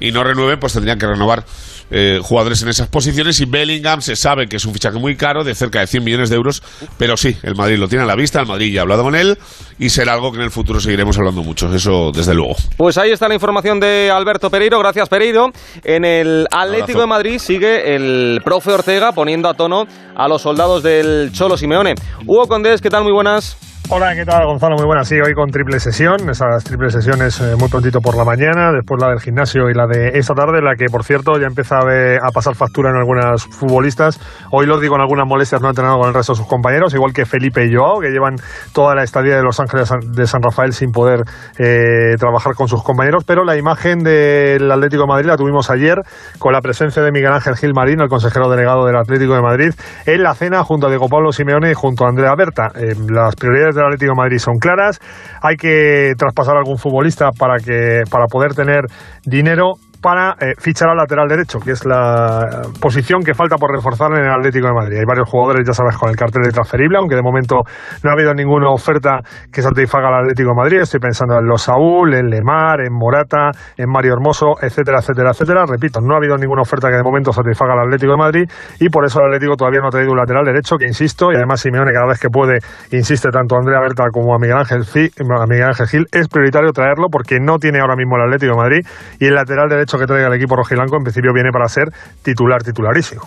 y 0.00 0.12
no 0.12 0.24
renueven, 0.24 0.58
pues 0.58 0.72
tendrían 0.72 0.98
que 0.98 1.06
renovar 1.06 1.44
eh, 1.90 2.18
jugadores 2.22 2.62
en 2.62 2.68
esas 2.68 2.88
posiciones 2.88 3.40
y 3.40 3.44
Bellingham 3.44 4.00
se 4.00 4.16
sabe 4.16 4.46
que 4.46 4.56
es 4.56 4.64
un 4.64 4.72
fichaje 4.72 4.98
muy 4.98 5.16
caro, 5.16 5.44
de 5.44 5.54
cerca 5.54 5.80
de 5.80 5.86
100 5.86 6.04
millones 6.04 6.30
de 6.30 6.36
euros, 6.36 6.62
pero 6.98 7.16
sí, 7.16 7.36
el 7.42 7.54
Madrid 7.54 7.78
lo 7.78 7.88
tiene 7.88 8.04
a 8.04 8.06
la 8.06 8.16
vista, 8.16 8.40
el 8.40 8.46
Madrid 8.46 8.72
ya 8.72 8.80
ha 8.80 8.82
hablado 8.82 9.02
con 9.02 9.14
él 9.14 9.38
y 9.78 9.90
será 9.90 10.14
algo 10.14 10.30
que 10.32 10.38
en 10.38 10.44
el 10.44 10.50
futuro 10.50 10.80
seguiremos 10.80 11.18
hablando 11.18 11.42
mucho, 11.42 11.72
eso 11.74 12.10
desde 12.12 12.34
luego. 12.34 12.54
Pues 12.76 12.96
ahí 12.98 13.10
está 13.10 13.28
la 13.28 13.34
información 13.34 13.80
de 13.80 14.10
Alberto 14.10 14.50
Pereiro, 14.50 14.78
gracias 14.78 15.08
Pereiro. 15.08 15.50
En 15.82 16.04
el 16.04 16.46
Atlético 16.50 17.00
de 17.00 17.06
Madrid 17.06 17.38
sigue 17.38 17.94
el 17.94 18.40
profe 18.44 18.72
Ortega 18.72 19.12
poniendo 19.12 19.48
a 19.48 19.54
tono 19.54 19.84
a 20.16 20.28
los 20.28 20.42
soldados 20.42 20.82
del 20.82 21.32
Cholo 21.32 21.56
Simeone. 21.56 21.94
Hugo 22.26 22.46
Condés, 22.46 22.80
¿qué 22.80 22.90
tal? 22.90 23.02
Muy 23.02 23.12
buenas. 23.12 23.73
Hola, 23.90 24.14
¿qué 24.14 24.24
tal 24.24 24.46
Gonzalo? 24.46 24.76
Muy 24.76 24.86
buenas. 24.86 25.06
Sí, 25.06 25.16
hoy 25.20 25.34
con 25.34 25.50
triple 25.50 25.78
sesión, 25.78 26.30
esas 26.30 26.64
triple 26.64 26.88
sesiones 26.88 27.38
eh, 27.42 27.54
muy 27.58 27.68
prontito 27.68 28.00
por 28.00 28.16
la 28.16 28.24
mañana, 28.24 28.72
después 28.72 28.98
la 28.98 29.10
del 29.10 29.20
gimnasio 29.20 29.68
y 29.68 29.74
la 29.74 29.86
de 29.86 30.18
esta 30.18 30.32
tarde, 30.32 30.62
la 30.62 30.74
que 30.74 30.86
por 30.86 31.04
cierto 31.04 31.38
ya 31.38 31.46
empieza 31.46 31.76
a, 31.76 32.30
pasar 32.32 32.54
factura 32.54 32.88
en 32.88 32.96
algunas 32.96 33.44
futbolistas. 33.44 34.18
Hoy 34.50 34.64
los 34.64 34.80
digo 34.80 34.94
con 34.94 35.02
algunas 35.02 35.28
molestias, 35.28 35.60
no 35.60 35.68
han 35.68 35.72
entrenado 35.72 35.98
con 35.98 36.08
el 36.08 36.14
resto 36.14 36.32
de 36.32 36.38
sus 36.38 36.46
compañeros, 36.46 36.94
igual 36.94 37.12
que 37.12 37.26
Felipe 37.26 37.66
y 37.66 37.74
Joao, 37.74 38.00
que 38.00 38.08
llevan 38.08 38.36
toda 38.72 38.94
la 38.94 39.02
estadía 39.02 39.36
de 39.36 39.42
Los 39.42 39.60
Ángeles 39.60 39.90
de 40.12 40.26
San 40.26 40.40
Rafael 40.42 40.72
sin 40.72 40.90
poder 40.90 41.20
eh, 41.58 42.16
trabajar 42.18 42.54
con 42.54 42.68
sus 42.68 42.82
compañeros, 42.82 43.24
pero 43.26 43.44
la 43.44 43.58
imagen 43.58 43.98
del 43.98 44.72
Atlético 44.72 45.02
de 45.02 45.08
Madrid 45.08 45.26
la 45.26 45.36
tuvimos 45.36 45.68
ayer 45.68 46.00
con 46.38 46.54
la 46.54 46.62
presencia 46.62 47.02
de 47.02 47.12
Miguel 47.12 47.32
Ángel 47.32 47.54
Gil 47.56 47.74
Marín, 47.74 48.00
el 48.00 48.08
consejero 48.08 48.48
delegado 48.48 48.86
del 48.86 48.96
Atlético 48.96 49.34
de 49.34 49.42
Madrid, 49.42 49.74
en 50.06 50.22
la 50.22 50.34
cena 50.34 50.64
junto 50.64 50.86
a 50.86 50.88
Diego 50.88 51.08
Pablo 51.08 51.32
Simeone 51.32 51.70
y 51.70 51.74
junto 51.74 52.06
a 52.06 52.08
Andrea 52.08 52.34
Berta. 52.34 52.72
Eh, 52.76 52.94
las 53.10 53.36
prioridades 53.36 53.73
prioridades 53.74 53.76
del 53.76 53.84
Atlético 53.84 54.12
de 54.12 54.16
Madrid 54.16 54.38
son 54.38 54.58
claras. 54.58 55.00
Hay 55.42 55.56
que 55.56 56.14
traspasar 56.16 56.56
a 56.56 56.58
algún 56.58 56.78
futbolista 56.78 57.30
para 57.30 57.58
que 57.58 58.02
para 58.10 58.26
poder 58.26 58.54
tener 58.54 58.86
dinero 59.24 59.74
para 60.04 60.36
eh, 60.38 60.52
fichar 60.58 60.90
al 60.90 60.98
lateral 60.98 61.26
derecho, 61.26 61.58
que 61.58 61.70
es 61.70 61.86
la 61.86 62.60
posición 62.78 63.22
que 63.24 63.32
falta 63.32 63.56
por 63.56 63.72
reforzar 63.72 64.12
en 64.12 64.26
el 64.26 64.30
Atlético 64.30 64.66
de 64.66 64.74
Madrid. 64.74 64.98
Hay 64.98 65.06
varios 65.08 65.30
jugadores, 65.30 65.66
ya 65.66 65.72
sabes, 65.72 65.96
con 65.96 66.10
el 66.10 66.16
cartel 66.16 66.42
de 66.42 66.50
transferible, 66.50 66.98
aunque 66.98 67.16
de 67.16 67.22
momento 67.22 67.62
no 68.02 68.10
ha 68.10 68.12
habido 68.12 68.34
ninguna 68.34 68.68
oferta 68.68 69.20
que 69.50 69.62
satisfaga 69.62 70.08
al 70.08 70.24
Atlético 70.24 70.50
de 70.50 70.56
Madrid. 70.56 70.80
Estoy 70.82 71.00
pensando 71.00 71.38
en 71.38 71.46
los 71.46 71.62
Saúl, 71.62 72.12
en 72.12 72.28
Lemar, 72.28 72.82
en 72.82 72.92
Morata, 72.92 73.48
en 73.78 73.88
Mario 73.88 74.12
Hermoso, 74.12 74.60
etcétera, 74.60 74.98
etcétera, 74.98 75.30
etcétera. 75.30 75.64
Repito, 75.64 76.00
no 76.02 76.12
ha 76.12 76.18
habido 76.18 76.36
ninguna 76.36 76.60
oferta 76.60 76.90
que 76.90 76.96
de 76.96 77.02
momento 77.02 77.32
satisfaga 77.32 77.72
al 77.72 77.88
Atlético 77.88 78.12
de 78.12 78.18
Madrid 78.18 78.44
y 78.80 78.90
por 78.90 79.06
eso 79.06 79.20
el 79.20 79.32
Atlético 79.32 79.56
todavía 79.56 79.80
no 79.80 79.88
ha 79.88 79.90
traído 79.90 80.12
un 80.12 80.18
lateral 80.18 80.44
derecho, 80.44 80.76
que 80.76 80.84
insisto, 80.84 81.32
y 81.32 81.36
además 81.36 81.62
Simeone 81.62 81.94
cada 81.94 82.08
vez 82.08 82.20
que 82.20 82.28
puede 82.28 82.58
insiste 82.92 83.30
tanto 83.30 83.56
a 83.56 83.60
Andrea 83.60 83.80
Berta 83.80 84.04
como 84.12 84.34
a 84.34 84.38
Miguel 84.38 84.58
Ángel, 84.58 84.84
a 84.84 85.46
Miguel 85.48 85.68
Ángel 85.68 85.86
Gil, 85.86 86.06
es 86.12 86.28
prioritario 86.28 86.72
traerlo 86.72 87.08
porque 87.10 87.40
no 87.40 87.56
tiene 87.56 87.80
ahora 87.80 87.96
mismo 87.96 88.16
el 88.16 88.24
Atlético 88.24 88.52
de 88.52 88.60
Madrid 88.60 88.86
y 89.18 89.28
el 89.28 89.34
lateral 89.34 89.70
derecho 89.70 89.93
que 89.98 90.06
traiga 90.06 90.28
el 90.28 90.34
equipo 90.34 90.56
rojilanco 90.56 90.96
en 90.96 91.04
principio 91.04 91.32
viene 91.32 91.50
para 91.50 91.68
ser 91.68 91.92
titular 92.22 92.62
titularísimo. 92.62 93.22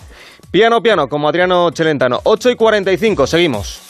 Piano, 0.50 0.82
piano, 0.82 1.08
como 1.08 1.28
Adriano 1.28 1.70
Celentano. 1.74 2.20
8 2.24 2.50
y 2.50 2.56
45, 2.56 3.26
seguimos. 3.26 3.82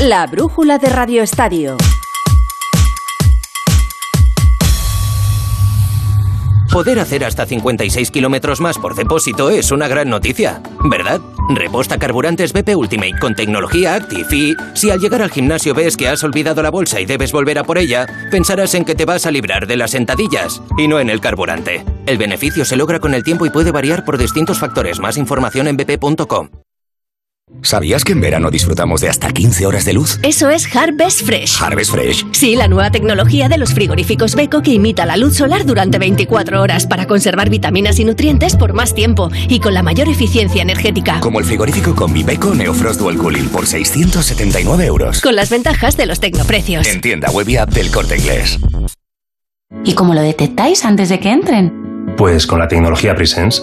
La 0.00 0.26
brújula 0.26 0.78
de 0.78 0.88
Radio 0.88 1.22
Estadio. 1.22 1.76
Poder 6.72 7.00
hacer 7.00 7.22
hasta 7.22 7.44
56 7.44 8.10
kilómetros 8.10 8.62
más 8.62 8.78
por 8.78 8.94
depósito 8.94 9.50
es 9.50 9.72
una 9.72 9.88
gran 9.88 10.08
noticia, 10.08 10.62
¿verdad? 10.82 11.20
Reposta 11.50 11.98
carburantes 11.98 12.54
BP 12.54 12.74
Ultimate 12.74 13.18
con 13.20 13.34
tecnología 13.34 13.94
Active 13.94 14.34
y 14.34 14.56
si 14.72 14.90
al 14.90 14.98
llegar 14.98 15.20
al 15.20 15.30
gimnasio 15.30 15.74
ves 15.74 15.98
que 15.98 16.08
has 16.08 16.24
olvidado 16.24 16.62
la 16.62 16.70
bolsa 16.70 16.98
y 16.98 17.04
debes 17.04 17.30
volver 17.30 17.58
a 17.58 17.64
por 17.64 17.76
ella, 17.76 18.06
pensarás 18.30 18.74
en 18.74 18.86
que 18.86 18.94
te 18.94 19.04
vas 19.04 19.26
a 19.26 19.30
librar 19.30 19.66
de 19.66 19.76
las 19.76 19.90
sentadillas 19.90 20.62
y 20.78 20.88
no 20.88 20.98
en 20.98 21.10
el 21.10 21.20
carburante. 21.20 21.84
El 22.06 22.16
beneficio 22.16 22.64
se 22.64 22.76
logra 22.76 23.00
con 23.00 23.12
el 23.12 23.22
tiempo 23.22 23.44
y 23.44 23.50
puede 23.50 23.70
variar 23.70 24.06
por 24.06 24.16
distintos 24.16 24.58
factores. 24.58 24.98
Más 24.98 25.18
información 25.18 25.68
en 25.68 25.76
bp.com. 25.76 26.48
¿Sabías 27.60 28.02
que 28.02 28.12
en 28.12 28.20
verano 28.20 28.50
disfrutamos 28.50 29.00
de 29.00 29.08
hasta 29.08 29.30
15 29.30 29.66
horas 29.66 29.84
de 29.84 29.92
luz? 29.92 30.18
Eso 30.22 30.50
es 30.50 30.74
Harvest 30.74 31.22
Fresh. 31.22 31.62
¿Harvest 31.62 31.92
Fresh? 31.92 32.26
Sí, 32.32 32.56
la 32.56 32.66
nueva 32.66 32.90
tecnología 32.90 33.48
de 33.48 33.58
los 33.58 33.72
frigoríficos 33.72 34.34
Beko 34.34 34.62
que 34.62 34.72
imita 34.72 35.06
la 35.06 35.16
luz 35.16 35.36
solar 35.36 35.64
durante 35.64 35.98
24 35.98 36.60
horas 36.60 36.86
para 36.86 37.06
conservar 37.06 37.50
vitaminas 37.50 37.98
y 38.00 38.04
nutrientes 38.04 38.56
por 38.56 38.72
más 38.72 38.94
tiempo 38.94 39.30
y 39.48 39.60
con 39.60 39.74
la 39.74 39.82
mayor 39.82 40.08
eficiencia 40.08 40.62
energética. 40.62 41.20
Como 41.20 41.38
el 41.38 41.44
frigorífico 41.44 41.94
con 41.94 42.12
mi 42.12 42.22
Beko 42.22 42.54
Neofrost 42.54 42.98
Dual 42.98 43.16
Cooling 43.16 43.48
por 43.48 43.66
679 43.66 44.86
euros. 44.86 45.20
Con 45.20 45.36
las 45.36 45.50
ventajas 45.50 45.96
de 45.96 46.06
los 46.06 46.18
tecnoprecios. 46.18 46.86
En 46.88 47.00
tienda 47.00 47.30
web 47.30 47.48
y 47.48 47.56
app 47.58 47.70
del 47.70 47.90
Corte 47.90 48.16
Inglés. 48.16 48.58
¿Y 49.84 49.94
cómo 49.94 50.14
lo 50.14 50.20
detectáis 50.20 50.84
antes 50.84 51.08
de 51.08 51.20
que 51.20 51.30
entren? 51.30 52.14
Pues 52.16 52.46
con 52.46 52.58
la 52.58 52.68
tecnología 52.68 53.14
Presence 53.14 53.62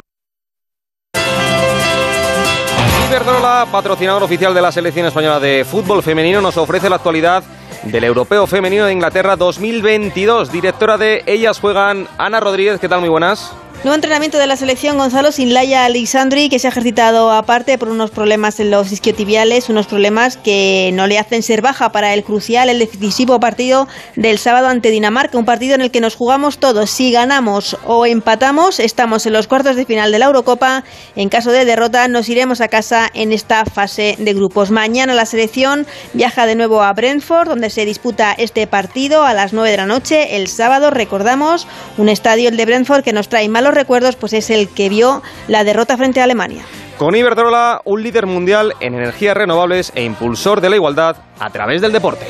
Iberdrola, 3.11 3.67
patrocinador 3.69 4.23
oficial 4.23 4.53
de 4.53 4.61
la 4.61 4.71
selección 4.71 5.05
española 5.05 5.37
de 5.41 5.65
fútbol 5.65 6.01
femenino, 6.01 6.39
nos 6.39 6.55
ofrece 6.55 6.89
la 6.89 6.95
actualidad 6.95 7.43
del 7.83 8.05
Europeo 8.05 8.47
Femenino 8.47 8.85
de 8.85 8.93
Inglaterra 8.93 9.35
2022. 9.35 10.49
Directora 10.49 10.97
de 10.97 11.21
Ellas 11.25 11.59
Juegan, 11.59 12.07
Ana 12.17 12.39
Rodríguez, 12.39 12.79
¿qué 12.79 12.87
tal? 12.87 13.01
Muy 13.01 13.09
buenas. 13.09 13.53
Nuevo 13.83 13.95
entrenamiento 13.95 14.37
de 14.37 14.45
la 14.45 14.57
selección 14.57 14.99
Gonzalo 14.99 15.31
sin 15.31 15.55
Laia 15.55 15.85
Alexandri, 15.85 16.49
que 16.49 16.59
se 16.59 16.67
ha 16.67 16.69
ejercitado 16.69 17.31
aparte 17.31 17.79
por 17.79 17.89
unos 17.89 18.11
problemas 18.11 18.59
en 18.59 18.69
los 18.69 18.91
isquiotibiales, 18.91 19.69
unos 19.69 19.87
problemas 19.87 20.37
que 20.37 20.91
no 20.93 21.07
le 21.07 21.17
hacen 21.17 21.41
ser 21.41 21.63
baja 21.63 21.91
para 21.91 22.13
el 22.13 22.23
crucial, 22.23 22.69
el 22.69 22.77
decisivo 22.77 23.39
partido 23.39 23.87
del 24.15 24.37
sábado 24.37 24.67
ante 24.67 24.91
Dinamarca, 24.91 25.39
un 25.39 25.45
partido 25.45 25.73
en 25.73 25.81
el 25.81 25.89
que 25.89 25.99
nos 25.99 26.15
jugamos 26.15 26.59
todos. 26.59 26.91
Si 26.91 27.11
ganamos 27.11 27.75
o 27.83 28.05
empatamos, 28.05 28.79
estamos 28.79 29.25
en 29.25 29.33
los 29.33 29.47
cuartos 29.47 29.75
de 29.75 29.87
final 29.87 30.11
de 30.11 30.19
la 30.19 30.27
Eurocopa. 30.27 30.83
En 31.15 31.29
caso 31.29 31.51
de 31.51 31.65
derrota, 31.65 32.07
nos 32.07 32.29
iremos 32.29 32.61
a 32.61 32.67
casa 32.67 33.09
en 33.15 33.31
esta 33.31 33.65
fase 33.65 34.15
de 34.19 34.33
grupos. 34.35 34.69
Mañana 34.69 35.15
la 35.15 35.25
selección 35.25 35.87
viaja 36.13 36.45
de 36.45 36.53
nuevo 36.53 36.83
a 36.83 36.93
Brentford, 36.93 37.47
donde 37.47 37.71
se 37.71 37.85
disputa 37.85 38.33
este 38.37 38.67
partido 38.67 39.23
a 39.23 39.33
las 39.33 39.53
9 39.53 39.71
de 39.71 39.77
la 39.77 39.87
noche. 39.87 40.35
El 40.35 40.47
sábado, 40.49 40.91
recordamos, 40.91 41.65
un 41.97 42.09
estadio, 42.09 42.49
el 42.49 42.57
de 42.57 42.65
Brentford, 42.67 43.03
que 43.03 43.11
nos 43.11 43.27
trae 43.27 43.49
malos 43.49 43.70
recuerdos, 43.73 44.15
pues 44.15 44.33
es 44.33 44.49
el 44.49 44.69
que 44.69 44.89
vio 44.89 45.21
la 45.47 45.63
derrota 45.63 45.97
frente 45.97 46.21
a 46.21 46.25
Alemania. 46.25 46.63
Con 46.97 47.15
Iberdrola, 47.15 47.81
un 47.83 48.03
líder 48.03 48.27
mundial 48.27 48.75
en 48.79 48.93
energías 48.93 49.35
renovables 49.35 49.91
e 49.95 50.03
impulsor 50.03 50.61
de 50.61 50.69
la 50.69 50.75
igualdad 50.75 51.17
a 51.39 51.49
través 51.49 51.81
del 51.81 51.91
deporte. 51.91 52.27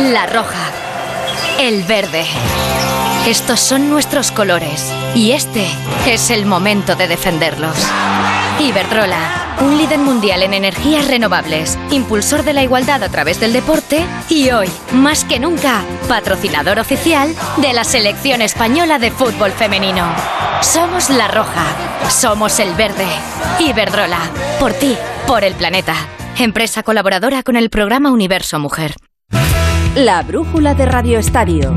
La 0.00 0.26
roja, 0.26 0.70
el 1.60 1.84
verde. 1.84 2.24
Estos 3.26 3.58
son 3.58 3.88
nuestros 3.88 4.30
colores 4.30 4.92
y 5.14 5.32
este 5.32 5.66
es 6.06 6.28
el 6.28 6.44
momento 6.44 6.94
de 6.94 7.08
defenderlos. 7.08 7.74
Iberdrola, 8.60 9.56
un 9.62 9.78
líder 9.78 9.98
mundial 9.98 10.42
en 10.42 10.52
energías 10.52 11.08
renovables, 11.08 11.78
impulsor 11.90 12.42
de 12.42 12.52
la 12.52 12.62
igualdad 12.62 13.02
a 13.02 13.08
través 13.08 13.40
del 13.40 13.54
deporte 13.54 14.04
y 14.28 14.50
hoy, 14.50 14.68
más 14.92 15.24
que 15.24 15.40
nunca, 15.40 15.80
patrocinador 16.06 16.78
oficial 16.78 17.34
de 17.56 17.72
la 17.72 17.84
selección 17.84 18.42
española 18.42 18.98
de 18.98 19.10
fútbol 19.10 19.52
femenino. 19.52 20.04
Somos 20.60 21.08
la 21.08 21.26
roja, 21.26 21.64
somos 22.10 22.60
el 22.60 22.74
verde. 22.74 23.06
Iberdrola, 23.58 24.20
por 24.60 24.74
ti, 24.74 24.98
por 25.26 25.44
el 25.44 25.54
planeta. 25.54 25.94
Empresa 26.38 26.82
colaboradora 26.82 27.42
con 27.42 27.56
el 27.56 27.70
programa 27.70 28.12
Universo 28.12 28.58
Mujer. 28.58 28.96
La 29.94 30.20
brújula 30.22 30.74
de 30.74 30.84
Radio 30.84 31.18
Estadio. 31.18 31.74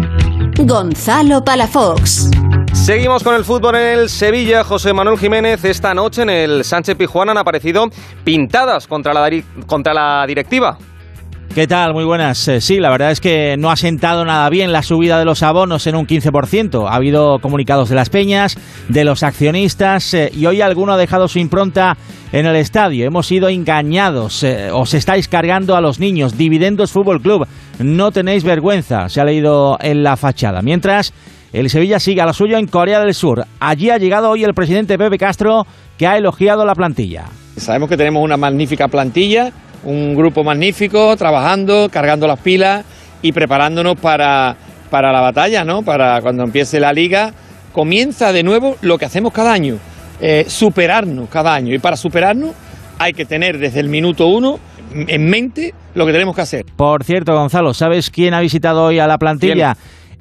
Gonzalo 0.65 1.43
Palafox. 1.43 2.31
Seguimos 2.73 3.23
con 3.23 3.35
el 3.35 3.45
fútbol 3.45 3.75
en 3.75 3.99
el 3.99 4.09
Sevilla. 4.09 4.63
José 4.63 4.91
Manuel 4.91 5.19
Jiménez, 5.19 5.63
esta 5.63 5.93
noche 5.93 6.23
en 6.23 6.29
el 6.29 6.63
Sánchez 6.63 6.95
Pijuán 6.95 7.29
han 7.29 7.37
aparecido 7.37 7.89
pintadas 8.23 8.87
contra 8.87 9.13
la, 9.13 9.29
contra 9.67 9.93
la 9.93 10.25
directiva. 10.25 10.77
¿Qué 11.53 11.65
tal? 11.65 11.93
Muy 11.93 12.05
buenas. 12.05 12.47
Eh, 12.47 12.61
sí, 12.61 12.79
la 12.79 12.91
verdad 12.91 13.09
es 13.09 13.19
que 13.19 13.55
no 13.57 13.71
ha 13.71 13.75
sentado 13.75 14.23
nada 14.25 14.47
bien 14.49 14.71
la 14.71 14.83
subida 14.83 15.17
de 15.17 15.25
los 15.25 15.41
abonos 15.41 15.87
en 15.87 15.95
un 15.95 16.05
15%. 16.05 16.87
Ha 16.87 16.93
habido 16.93 17.39
comunicados 17.39 17.89
de 17.89 17.95
las 17.95 18.09
peñas, 18.09 18.57
de 18.89 19.03
los 19.03 19.23
accionistas 19.23 20.13
eh, 20.13 20.31
y 20.35 20.45
hoy 20.45 20.61
alguno 20.61 20.93
ha 20.93 20.97
dejado 20.97 21.27
su 21.27 21.39
impronta 21.39 21.97
en 22.31 22.45
el 22.45 22.55
estadio. 22.57 23.07
Hemos 23.07 23.25
sido 23.25 23.49
engañados. 23.49 24.43
Eh, 24.43 24.69
os 24.71 24.93
estáis 24.93 25.27
cargando 25.27 25.75
a 25.75 25.81
los 25.81 25.99
niños. 25.99 26.37
Dividendos 26.37 26.91
Fútbol 26.91 27.21
Club. 27.21 27.47
No 27.79 28.11
tenéis 28.11 28.43
vergüenza. 28.43 29.09
Se 29.09 29.19
ha 29.19 29.25
leído 29.25 29.79
en 29.81 30.03
la 30.03 30.15
fachada. 30.15 30.61
Mientras 30.61 31.11
el 31.53 31.69
Sevilla 31.69 31.99
sigue 31.99 32.21
a 32.21 32.25
la 32.25 32.33
suya 32.33 32.59
en 32.59 32.67
Corea 32.67 32.99
del 32.99 33.15
Sur. 33.15 33.45
Allí 33.59 33.89
ha 33.89 33.97
llegado 33.97 34.29
hoy 34.29 34.43
el 34.43 34.53
presidente 34.53 34.97
Pepe 34.97 35.17
Castro, 35.17 35.65
que 35.97 36.05
ha 36.05 36.17
elogiado 36.17 36.65
la 36.65 36.75
plantilla. 36.75 37.25
Sabemos 37.55 37.89
que 37.89 37.97
tenemos 37.97 38.23
una 38.23 38.37
magnífica 38.37 38.87
plantilla, 38.87 39.51
un 39.83 40.15
grupo 40.15 40.43
magnífico, 40.43 41.15
trabajando, 41.15 41.89
cargando 41.91 42.27
las 42.27 42.39
pilas 42.39 42.85
y 43.21 43.31
preparándonos 43.31 43.95
para, 43.95 44.55
para 44.89 45.11
la 45.11 45.21
batalla, 45.21 45.63
¿no? 45.63 45.83
Para 45.83 46.21
cuando 46.21 46.43
empiece 46.43 46.79
la 46.79 46.93
liga, 46.93 47.33
comienza 47.73 48.31
de 48.31 48.43
nuevo 48.43 48.77
lo 48.81 48.97
que 48.97 49.05
hacemos 49.05 49.33
cada 49.33 49.53
año, 49.53 49.77
eh, 50.19 50.45
superarnos 50.47 51.29
cada 51.29 51.53
año. 51.53 51.73
Y 51.73 51.79
para 51.79 51.97
superarnos 51.97 52.51
hay 52.99 53.13
que 53.13 53.25
tener 53.25 53.57
desde 53.57 53.79
el 53.79 53.89
minuto 53.89 54.27
uno 54.27 54.59
en 54.93 55.29
mente 55.29 55.73
lo 55.93 56.05
que 56.05 56.11
tenemos 56.11 56.35
que 56.35 56.41
hacer. 56.41 56.65
Por 56.75 57.03
cierto, 57.03 57.33
Gonzalo, 57.33 57.73
¿sabes 57.73 58.09
quién 58.09 58.33
ha 58.33 58.39
visitado 58.39 58.83
hoy 58.83 58.99
a 58.99 59.07
la 59.07 59.17
plantilla? 59.17 59.75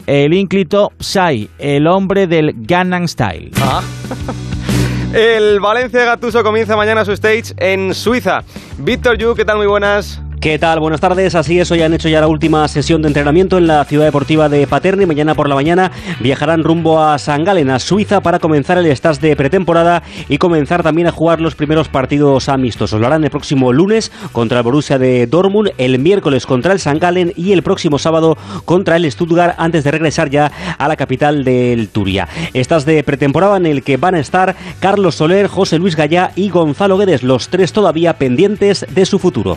el 0.06 0.34
ínclito 0.34 0.92
Psy, 1.00 1.50
el 1.58 1.86
hombre 1.86 2.26
del 2.26 2.54
Gangnam 2.56 3.08
Style. 3.08 3.50
Ah. 3.60 3.82
El 5.12 5.60
Valencia 5.60 6.04
Gatuso 6.04 6.42
comienza 6.42 6.76
mañana 6.76 7.04
su 7.04 7.12
stage 7.12 7.54
en 7.58 7.94
Suiza. 7.94 8.42
Víctor 8.78 9.16
Yu, 9.18 9.34
¿qué 9.34 9.44
tal? 9.44 9.58
Muy 9.58 9.66
buenas. 9.66 10.20
¿Qué 10.46 10.60
tal? 10.60 10.78
Buenas 10.78 11.00
tardes. 11.00 11.34
Así 11.34 11.58
es, 11.58 11.72
hoy 11.72 11.82
han 11.82 11.92
hecho 11.92 12.08
ya 12.08 12.20
la 12.20 12.28
última 12.28 12.68
sesión 12.68 13.02
de 13.02 13.08
entrenamiento 13.08 13.58
en 13.58 13.66
la 13.66 13.84
ciudad 13.84 14.04
deportiva 14.04 14.48
de 14.48 14.68
Paterna 14.68 15.02
y 15.02 15.06
mañana 15.06 15.34
por 15.34 15.48
la 15.48 15.56
mañana 15.56 15.90
viajarán 16.20 16.62
rumbo 16.62 17.02
a 17.02 17.18
San 17.18 17.42
Galen, 17.42 17.68
a 17.68 17.80
Suiza, 17.80 18.20
para 18.20 18.38
comenzar 18.38 18.78
el 18.78 18.86
stage 18.86 19.18
de 19.20 19.34
pretemporada 19.34 20.04
y 20.28 20.38
comenzar 20.38 20.84
también 20.84 21.08
a 21.08 21.10
jugar 21.10 21.40
los 21.40 21.56
primeros 21.56 21.88
partidos 21.88 22.48
amistosos. 22.48 23.00
Lo 23.00 23.08
harán 23.08 23.24
el 23.24 23.30
próximo 23.30 23.72
lunes 23.72 24.12
contra 24.30 24.58
el 24.58 24.62
Borussia 24.62 25.00
de 25.00 25.26
Dortmund, 25.26 25.72
el 25.78 25.98
miércoles 25.98 26.46
contra 26.46 26.72
el 26.72 26.78
San 26.78 27.00
Galen 27.00 27.32
y 27.34 27.50
el 27.50 27.64
próximo 27.64 27.98
sábado 27.98 28.38
contra 28.64 28.94
el 28.94 29.10
Stuttgart 29.10 29.56
antes 29.58 29.82
de 29.82 29.90
regresar 29.90 30.30
ya 30.30 30.52
a 30.78 30.86
la 30.86 30.94
capital 30.94 31.42
del 31.42 31.88
Turia. 31.88 32.28
Estas 32.54 32.86
de 32.86 33.02
pretemporada 33.02 33.56
en 33.56 33.66
el 33.66 33.82
que 33.82 33.96
van 33.96 34.14
a 34.14 34.20
estar 34.20 34.54
Carlos 34.78 35.16
Soler, 35.16 35.48
José 35.48 35.80
Luis 35.80 35.96
Gallá 35.96 36.30
y 36.36 36.50
Gonzalo 36.50 36.98
Guedes, 36.98 37.24
los 37.24 37.48
tres 37.48 37.72
todavía 37.72 38.16
pendientes 38.16 38.86
de 38.94 39.06
su 39.06 39.18
futuro. 39.18 39.56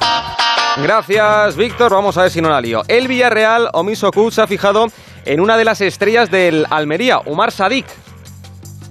Gracias, 0.77 1.55
Víctor. 1.55 1.91
Vamos 1.91 2.17
a 2.17 2.23
ver 2.23 2.31
si 2.31 2.41
no 2.41 2.49
la 2.49 2.61
lío. 2.61 2.81
El 2.87 3.07
Villarreal, 3.07 3.69
Omiso 3.73 4.11
Kut, 4.11 4.33
se 4.33 4.41
ha 4.41 4.47
fijado 4.47 4.87
en 5.25 5.39
una 5.39 5.57
de 5.57 5.65
las 5.65 5.81
estrellas 5.81 6.31
del 6.31 6.65
Almería, 6.69 7.19
Umar 7.25 7.51
Sadik. 7.51 7.85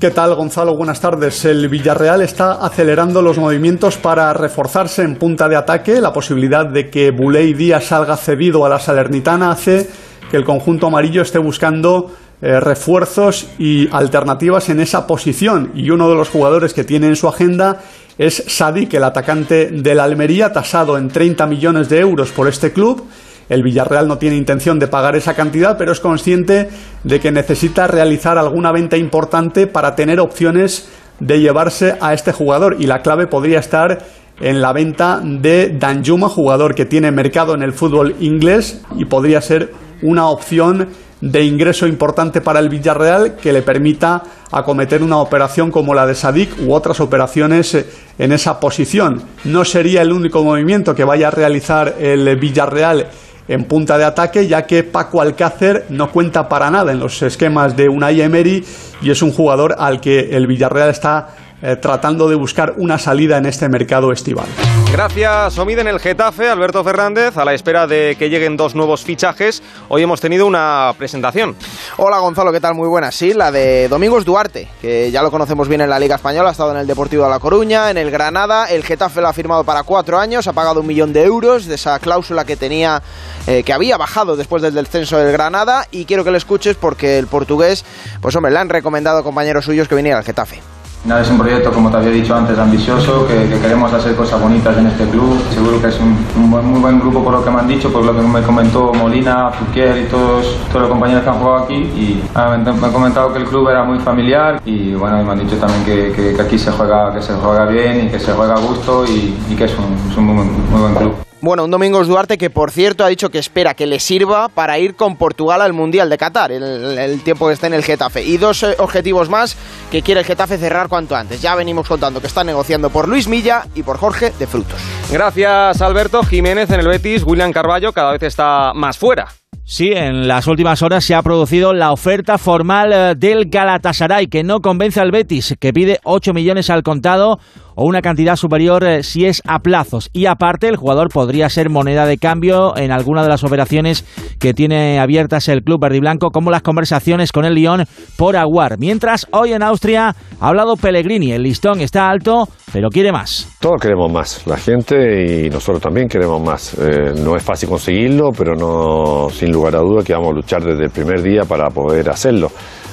¿Qué 0.01 0.11
tal, 0.11 0.35
Gonzalo? 0.35 0.77
Buenas 0.77 1.01
tardes. 1.01 1.45
El 1.45 1.69
Villarreal 1.69 2.23
está 2.23 2.65
acelerando 2.65 3.21
los 3.23 3.39
movimientos 3.39 3.97
para 3.97 4.33
reforzarse 4.33 5.03
en 5.03 5.17
punta 5.17 5.49
de 5.49 5.57
ataque. 5.57 6.01
La 6.01 6.13
posibilidad 6.13 6.67
de 6.67 6.89
que 6.89 7.11
Buley 7.11 7.55
Díaz 7.55 7.87
salga 7.87 8.17
cedido 8.17 8.65
a 8.65 8.69
la 8.69 8.79
Salernitana 8.79 9.51
hace 9.51 9.89
que 10.31 10.37
el 10.37 10.45
conjunto 10.45 10.87
amarillo 10.87 11.23
esté 11.23 11.39
buscando 11.39 12.13
eh, 12.41 12.61
refuerzos 12.61 13.49
y 13.59 13.89
alternativas 13.91 14.69
en 14.69 14.79
esa 14.79 15.07
posición. 15.09 15.73
Y 15.75 15.91
uno 15.91 16.09
de 16.09 16.15
los 16.15 16.29
jugadores 16.29 16.75
que 16.75 16.85
tiene 16.85 17.09
en 17.09 17.17
su 17.17 17.27
agenda 17.27 17.79
es 18.19 18.43
Sadik, 18.49 18.93
el 18.95 19.05
atacante 19.05 19.67
del 19.67 20.01
Almería, 20.01 20.53
tasado 20.53 20.99
en 20.99 21.09
30 21.09 21.47
millones 21.47 21.89
de 21.89 22.01
euros 22.01 22.33
por 22.33 22.49
este 22.49 22.73
club. 22.73 23.07
El 23.49 23.63
Villarreal 23.63 24.09
no 24.09 24.19
tiene 24.19 24.37
intención 24.37 24.79
de 24.79 24.89
pagar 24.89 25.17
esa 25.17 25.35
cantidad, 25.35 25.79
pero 25.79 25.93
es 25.93 26.01
consciente 26.01 26.69
de 27.05 27.21
que 27.21 27.31
necesita 27.31 27.87
realizar 27.87 28.37
alguna 28.37 28.73
venta 28.73 28.97
importante 28.97 29.67
para 29.67 29.95
tener 29.95 30.21
opciones 30.21 30.89
de 31.21 31.41
llevarse 31.41 31.97
a 32.01 32.13
este 32.13 32.33
jugador. 32.33 32.77
Y 32.79 32.87
la 32.87 33.03
clave 33.03 33.29
podría 33.29 33.61
estar 33.61 34.05
en 34.41 34.61
la 34.61 34.73
venta 34.73 35.21
de 35.23 35.77
Danjuma, 35.79 36.29
jugador 36.29 36.75
que 36.75 36.85
tiene 36.85 37.11
mercado 37.11 37.55
en 37.55 37.63
el 37.63 37.73
fútbol 37.73 38.17
inglés 38.21 38.83
y 38.97 39.05
podría 39.05 39.41
ser 39.41 39.73
una 40.03 40.29
opción 40.29 40.89
de 41.21 41.43
ingreso 41.43 41.87
importante 41.87 42.41
para 42.41 42.61
el 42.61 42.69
Villarreal 42.69 43.37
que 43.37 43.53
le 43.53 43.63
permita 43.63 44.23
acometer 44.51 45.03
una 45.03 45.19
operación 45.19 45.71
como 45.71 45.95
la 45.95 46.07
de 46.07 46.15
Sadik 46.15 46.51
u 46.61 46.73
otras 46.73 47.01
operaciones 47.01 47.75
eh, 47.75 47.87
en 48.19 48.33
esa 48.33 48.61
posición. 48.61 49.23
No 49.45 49.65
sería 49.65 50.03
el 50.03 50.13
único 50.13 50.43
movimiento 50.45 50.95
que 50.95 51.05
vaya 51.05 51.29
a 51.29 51.33
realizar 51.33 51.97
el 51.99 52.37
Villarreal 52.37 53.09
en 53.49 53.65
punta 53.65 53.97
de 53.97 54.05
ataque, 54.05 54.47
ya 54.47 54.67
que 54.67 54.85
Paco 54.85 55.21
Alcácer 55.21 55.87
no 55.89 56.13
cuenta 56.13 56.49
para 56.49 56.71
nada 56.71 56.93
en 56.93 57.01
los 57.01 57.21
esquemas 57.23 57.77
de 57.77 57.89
Unai 57.89 58.21
Emery 58.21 58.65
y 59.01 59.11
es 59.11 59.23
un 59.23 59.33
jugador 59.33 59.75
al 59.79 60.01
que 60.01 60.37
el 60.37 60.47
Villarreal 60.47 60.91
está 60.91 61.29
eh, 61.63 61.77
tratando 61.77 62.29
de 62.29 62.37
buscar 62.37 62.75
una 62.77 62.99
salida 62.99 63.39
en 63.39 63.47
este 63.47 63.69
mercado 63.69 64.13
estival. 64.13 64.47
Gracias, 64.93 65.59
Omid, 65.59 65.81
en 65.81 65.89
el 65.89 66.01
Getafe, 66.01 66.49
Alberto 66.49 66.83
Fernández, 66.83 67.37
a 67.37 67.45
la 67.45 67.53
espera 67.53 67.87
de 67.87 68.17
que 68.19 68.31
lleguen 68.31 68.57
dos 68.57 68.75
nuevos 68.75 69.05
fichajes. 69.05 69.63
Hoy 69.89 70.03
hemos 70.03 70.21
tenido 70.21 70.47
una 70.47 70.93
presentación. 70.97 71.57
Hola 71.99 72.19
Gonzalo, 72.21 72.53
¿qué 72.53 72.61
tal? 72.61 72.75
Muy 72.75 72.89
buena. 72.89 73.13
Sí, 73.13 73.35
la 73.35 73.53
de 73.53 73.89
Domingos 73.89 74.25
Duarte, 74.25 74.69
que 74.81 75.11
ya 75.11 75.23
lo 75.23 75.31
conocemos 75.31 75.69
bien 75.69 75.83
en 75.83 75.91
la 75.91 75.99
Liga 75.99 76.17
Española, 76.17 76.49
ha 76.49 76.53
estado 76.53 76.73
en 76.73 76.79
el 76.79 76.87
Deportivo 76.87 77.25
de 77.25 77.31
La 77.31 77.39
Coruña, 77.39 77.91
en 77.91 77.99
el 77.99 78.11
Granada. 78.11 78.67
El 78.67 78.83
Getafe 78.83 79.21
lo 79.21 79.29
ha 79.29 79.33
firmado 79.35 79.63
para 79.63 79.83
cuatro 79.83 80.19
años, 80.19 80.47
ha 80.49 80.55
pagado 80.55 80.81
un 80.81 80.87
millón 80.87 81.13
de 81.13 81.25
euros 81.25 81.67
de 81.67 81.75
esa 81.75 81.99
cláusula 81.99 82.47
que 82.47 82.57
tenía, 82.57 83.03
eh, 83.47 83.63
que 83.63 83.73
había 83.75 83.99
bajado 83.99 84.37
después 84.37 84.63
del 84.63 84.75
descenso 84.75 85.19
del 85.19 85.33
Granada. 85.33 85.87
Y 85.91 86.07
quiero 86.07 86.25
que 86.25 86.31
lo 86.31 86.39
escuches 86.39 86.77
porque 86.77 87.19
el 87.19 87.27
portugués, 87.27 87.85
pues 88.23 88.35
hombre, 88.37 88.53
le 88.53 88.59
han 88.59 88.71
recomendado 88.71 89.19
a 89.19 89.23
compañeros 89.23 89.67
suyos 89.67 89.87
que 89.87 89.95
viniera 89.95 90.19
al 90.19 90.25
Getafe. 90.25 90.78
Es 91.05 91.31
un 91.31 91.39
proyecto, 91.39 91.73
como 91.73 91.91
te 91.91 91.97
había 91.97 92.11
dicho 92.11 92.35
antes, 92.35 92.59
ambicioso, 92.59 93.27
que, 93.27 93.49
queremos 93.61 93.93
hacer 93.93 94.15
cosas 94.15 94.41
bonitas 94.41 94.77
en 94.77 94.89
este 94.89 95.05
club. 95.09 95.41
Seguro 95.55 95.81
que 95.81 95.89
es 95.89 95.99
un, 96.01 96.51
muy 96.51 96.81
buen 96.81 97.01
grupo 97.01 97.25
por 97.25 97.33
lo 97.33 97.45
que 97.45 97.51
me 97.51 97.61
han 97.61 97.69
dicho, 97.69 97.91
por 97.91 98.05
lo 98.05 98.15
que 98.15 98.21
me 98.21 98.43
comentó 98.43 98.93
Molina, 98.93 99.51
Fuquier 99.51 99.97
y 99.99 100.05
todos, 100.05 100.59
los 100.75 100.89
compañeros 100.89 101.23
que 101.23 101.31
han 101.31 101.39
jugado 101.39 101.65
aquí. 101.65 101.75
Y 101.75 102.23
me, 102.35 102.71
han 102.71 102.93
comentado 102.93 103.33
que 103.33 103.39
el 103.39 103.47
club 103.47 103.69
era 103.71 103.85
muy 103.85 103.99
familiar 104.01 104.61
y 104.65 104.93
bueno, 104.95 105.25
me 105.25 105.33
han 105.33 105.39
dicho 105.39 105.57
también 105.57 105.85
que, 105.85 106.37
aquí 106.41 106.59
se 106.59 106.71
juega, 106.73 107.15
que 107.15 107.23
se 107.23 107.33
juega 107.35 107.65
bien 107.67 108.07
y 108.07 108.09
que 108.11 108.19
se 108.19 108.33
juega 108.33 108.55
a 108.55 108.61
gusto 108.61 109.05
y, 109.07 109.55
que 109.57 109.65
es 109.65 109.75
un, 109.79 110.25
muy 110.25 110.81
buen 110.81 110.95
club. 110.95 111.28
Bueno, 111.41 111.65
un 111.65 111.71
Domingos 111.71 112.09
Duarte 112.09 112.37
que 112.37 112.51
por 112.51 112.73
cierto 112.73 113.05
ha 113.05 113.09
dicho 113.09 113.31
que 113.31 113.39
espera 113.39 113.75
que 113.75 113.87
le 113.87 114.01
sirva 114.01 114.49
para 114.49 114.79
ir 114.79 114.97
con 114.97 115.17
Portugal 115.17 115.63
al 115.63 115.73
Mundial 115.73 116.11
de 116.11 116.19
Qatar, 116.19 116.51
el, 116.51 117.21
tiempo 117.23 117.47
que 117.47 117.55
esté 117.55 117.69
en 117.69 117.75
el 117.75 117.85
Getafe. 117.85 118.25
Y 118.25 118.39
dos 118.39 118.65
eh, 118.65 118.75
objetivos 118.79 119.29
más 119.29 119.57
que 119.91 120.03
quiere 120.03 120.21
el 120.21 120.27
Getafe 120.27 120.59
cerrar 120.59 120.89
cuanto 120.89 121.15
antes. 121.15 121.41
Ya 121.41 121.55
venimos 121.55 121.87
contando 121.87 122.21
que 122.21 122.27
está 122.27 122.43
negociando 122.43 122.91
por 122.91 123.07
Luis 123.07 123.29
Milla 123.29 123.67
y 123.77 123.85
por 123.85 123.99
Jorge 123.99 124.33
de 124.39 124.47
Frutos. 124.49 124.81
Gracias 125.13 125.81
Alberto 125.81 126.25
Jiménez 126.25 126.71
en 126.71 126.81
el 126.81 126.89
Betis, 126.89 127.23
William 127.25 127.53
Carballo 127.53 127.93
cada 127.93 128.13
vez 128.13 128.23
está 128.25 128.73
más 128.75 128.99
fuera. 128.99 129.29
Sí, 129.71 129.93
en 129.93 130.29
las 130.29 130.47
últimas 130.47 130.81
horas 130.81 131.05
se 131.05 131.15
ha 131.15 131.23
producido 131.23 131.75
la 131.75 131.93
oferta 131.93 132.39
formal 132.39 132.91
eh, 132.91 133.15
del 133.15 133.51
Galatasaray, 133.51 134.29
que 134.29 134.43
no 134.43 134.61
convence 134.61 134.99
al 134.99 135.11
Betis, 135.11 135.57
que 135.61 135.75
pide 135.75 136.01
8 136.05 136.33
millones 136.33 136.71
al 136.71 136.83
contado 136.83 137.39
o 137.75 137.85
una 137.85 138.01
cantidad 138.01 138.37
superior 138.37 138.83
eh, 138.83 139.03
si 139.03 139.27
es 139.27 139.43
a 139.47 139.59
plazos. 139.59 140.09
Y 140.15 140.25
aparte, 140.25 140.69
el 140.69 140.77
jugador 140.77 141.11
podría 141.11 141.51
ser 141.51 141.69
moneda 141.69 142.07
de 142.07 142.17
cambio 142.17 142.79
en 142.79 142.91
alguna 142.91 143.23
de 143.23 143.29
las 143.29 143.45
operaciones 143.45 144.07
que 144.41 144.55
tiene 144.55 144.99
abiertas 144.99 145.49
el 145.49 145.63
club 145.63 145.83
verde 145.83 145.99
y 145.99 146.01
blanco, 146.01 146.31
como 146.31 146.51
las 146.51 146.63
conversaciones 146.63 147.31
con 147.31 147.45
el 147.45 147.55
Lyon 147.55 147.85
por 148.17 148.37
Aguar. 148.37 148.79
Mientras, 148.79 149.27
hoy 149.33 149.53
en 149.53 149.63
Austria 149.63 150.17
ha 150.41 150.49
hablado 150.49 150.77
Pellegrini. 150.77 151.33
El 151.33 151.43
listón 151.43 151.81
está 151.81 152.09
alto, 152.09 152.49
pero 152.73 152.89
quiere 152.89 153.13
más. 153.13 153.49
Todos 153.61 153.81
queremos 153.81 154.11
más, 154.13 154.47
la 154.47 154.57
gente 154.57 155.47
y 155.47 155.51
nosotros 155.51 155.83
también 155.83 156.09
queremos 156.09 156.41
más. 156.43 156.75
Eh, 156.75 157.15
no 157.17 157.37
es 157.37 157.43
fácil 157.43 157.69
conseguirlo, 157.69 158.31
pero 158.37 158.55
no 158.55 159.29
sin 159.31 159.53
lugar 159.53 159.77
a 159.77 159.81
duda 159.81 160.03
que 160.03 160.13
vamos 160.13 160.31
a 160.31 160.35
luchar 160.35 160.63
desde 160.63 160.85
el 160.85 160.91
primer 160.91 161.23
día 161.23 161.45
para 161.45 161.69
poder 161.71 162.11
hacerlo. 162.11 162.51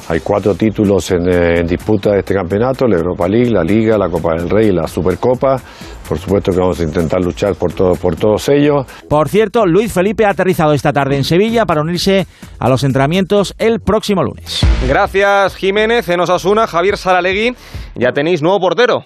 Hay 0.07 0.19
cuatro 0.19 0.53
títulos 0.53 1.09
en, 1.09 1.27
eh, 1.27 1.59
en, 1.59 1.65
disputa 1.65 2.11
de 2.11 2.19
este 2.19 2.35
campeonato, 2.35 2.85
la 2.87 2.97
Europa 2.97 3.27
League, 3.27 3.49
la 3.49 3.63
Liga, 3.63 3.97
la 3.97 4.07
Copa 4.07 4.35
del 4.35 4.47
Rey 4.47 4.67
y 4.67 4.71
la 4.71 4.87
Supercopa. 4.87 5.59
Por 6.07 6.19
supuesto 6.19 6.51
que 6.51 6.59
vamos 6.59 6.79
a 6.79 6.83
intentar 6.83 7.19
luchar 7.21 7.55
por, 7.55 7.73
todo, 7.73 7.95
por 7.95 8.15
todos 8.15 8.47
ellos. 8.49 8.85
Por 9.09 9.29
cierto, 9.29 9.65
Luis 9.65 9.91
Felipe 9.91 10.23
ha 10.25 10.29
aterrizado 10.29 10.73
esta 10.73 10.93
tarde 10.93 11.17
en 11.17 11.23
Sevilla 11.23 11.65
para 11.65 11.81
unirse 11.81 12.27
a 12.59 12.69
los 12.69 12.83
entrenamientos 12.83 13.55
el 13.57 13.79
próximo 13.79 14.21
lunes. 14.21 14.61
Gracias 14.87 15.55
Jiménez, 15.55 16.07
en 16.09 16.19
Osasuna, 16.19 16.67
Javier 16.67 16.97
Saralegui. 16.97 17.55
Ya 17.95 18.11
tenéis 18.11 18.43
nuevo 18.43 18.59
portero. 18.59 19.05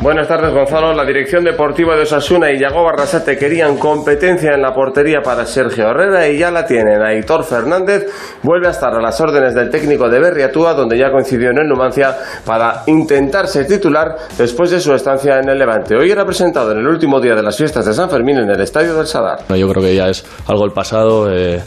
Buenas 0.00 0.28
tardes, 0.28 0.54
Gonzalo. 0.54 0.94
La 0.94 1.04
dirección 1.04 1.42
deportiva 1.42 1.96
de 1.96 2.02
Osasuna 2.02 2.52
y 2.52 2.60
Yago 2.60 2.84
Barrasate 2.84 3.36
querían 3.36 3.76
competencia 3.78 4.52
en 4.54 4.62
la 4.62 4.72
portería 4.72 5.22
para 5.24 5.44
Sergio 5.44 5.88
Herrera 5.88 6.28
y 6.28 6.38
ya 6.38 6.52
la 6.52 6.64
tienen. 6.64 7.02
Aitor 7.02 7.42
Fernández 7.42 8.06
vuelve 8.44 8.68
a 8.68 8.70
estar 8.70 8.94
a 8.94 9.02
las 9.02 9.20
órdenes 9.20 9.56
del 9.56 9.70
técnico 9.70 10.08
de 10.08 10.20
Berriatúa, 10.20 10.74
donde 10.74 10.96
ya 10.96 11.10
coincidió 11.10 11.50
en 11.50 11.58
el 11.58 11.66
Numancia 11.66 12.16
para 12.44 12.84
intentar 12.86 13.48
ser 13.48 13.66
titular 13.66 14.14
después 14.38 14.70
de 14.70 14.78
su 14.78 14.94
estancia 14.94 15.40
en 15.40 15.48
el 15.48 15.58
Levante. 15.58 15.96
Hoy 15.96 16.12
era 16.12 16.24
presentado 16.24 16.70
en 16.70 16.78
el 16.78 16.86
último 16.86 17.20
día 17.20 17.34
de 17.34 17.42
las 17.42 17.56
fiestas 17.56 17.84
de 17.84 17.92
San 17.92 18.08
Fermín 18.08 18.38
en 18.38 18.48
el 18.48 18.60
Estadio 18.60 18.94
del 18.94 19.06
Sadar. 19.08 19.40
Yo 19.48 19.68
creo 19.68 19.82
que 19.82 19.96
ya 19.96 20.06
es 20.06 20.24
algo 20.46 20.62
del 20.62 20.72
pasado. 20.72 21.28
Eh, 21.28 21.60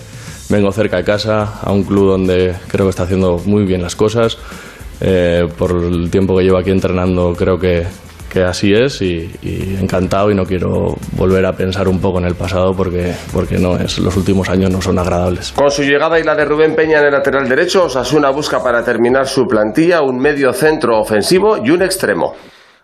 vengo 0.50 0.72
cerca 0.72 0.96
de 0.96 1.04
casa, 1.04 1.60
a 1.62 1.70
un 1.74 1.84
club 1.84 2.12
donde 2.12 2.56
creo 2.70 2.86
que 2.86 2.92
está 2.92 3.04
haciendo 3.04 3.40
muy 3.46 3.66
bien 3.66 3.82
las 3.82 3.98
cosas. 3.98 4.38
Eh, 5.02 5.48
por 5.58 5.72
el 5.72 6.10
tiempo 6.10 6.38
que 6.38 6.44
llevo 6.44 6.60
aquí 6.60 6.72
entrenando, 6.72 7.34
creo 7.34 7.58
que, 7.58 7.88
que 8.32 8.44
así 8.44 8.74
es 8.74 9.02
y, 9.02 9.30
encantado 9.80 10.32
y 10.32 10.36
no 10.36 10.46
quiero 10.46 10.96
volver 11.18 11.46
a 11.46 11.52
pensar 11.52 11.88
un 11.90 12.00
poco 12.00 12.20
en 12.20 12.26
el 12.26 12.36
pasado 12.36 12.74
porque, 12.74 13.14
porque 13.34 13.58
no 13.58 13.76
es, 13.76 14.00
los 14.00 14.16
últimos 14.16 14.50
años 14.50 14.72
no 14.72 14.82
son 14.82 14.98
agradables. 15.00 15.52
Con 15.52 15.70
su 15.70 15.84
llegada 15.84 16.18
y 16.20 16.24
la 16.24 16.34
de 16.36 16.46
Rubén 16.46 16.76
Peña 16.76 17.00
en 17.00 17.06
el 17.06 17.12
lateral 17.12 17.50
derecho, 17.50 17.86
Osasuna 17.86 18.30
busca 18.30 18.64
para 18.64 18.84
terminar 18.86 19.28
su 19.28 19.46
plantilla 19.46 20.02
un 20.02 20.18
medio 20.18 20.54
centro 20.54 21.00
ofensivo 21.00 21.58
y 21.64 21.72
un 21.72 21.82
extremo. 21.82 22.34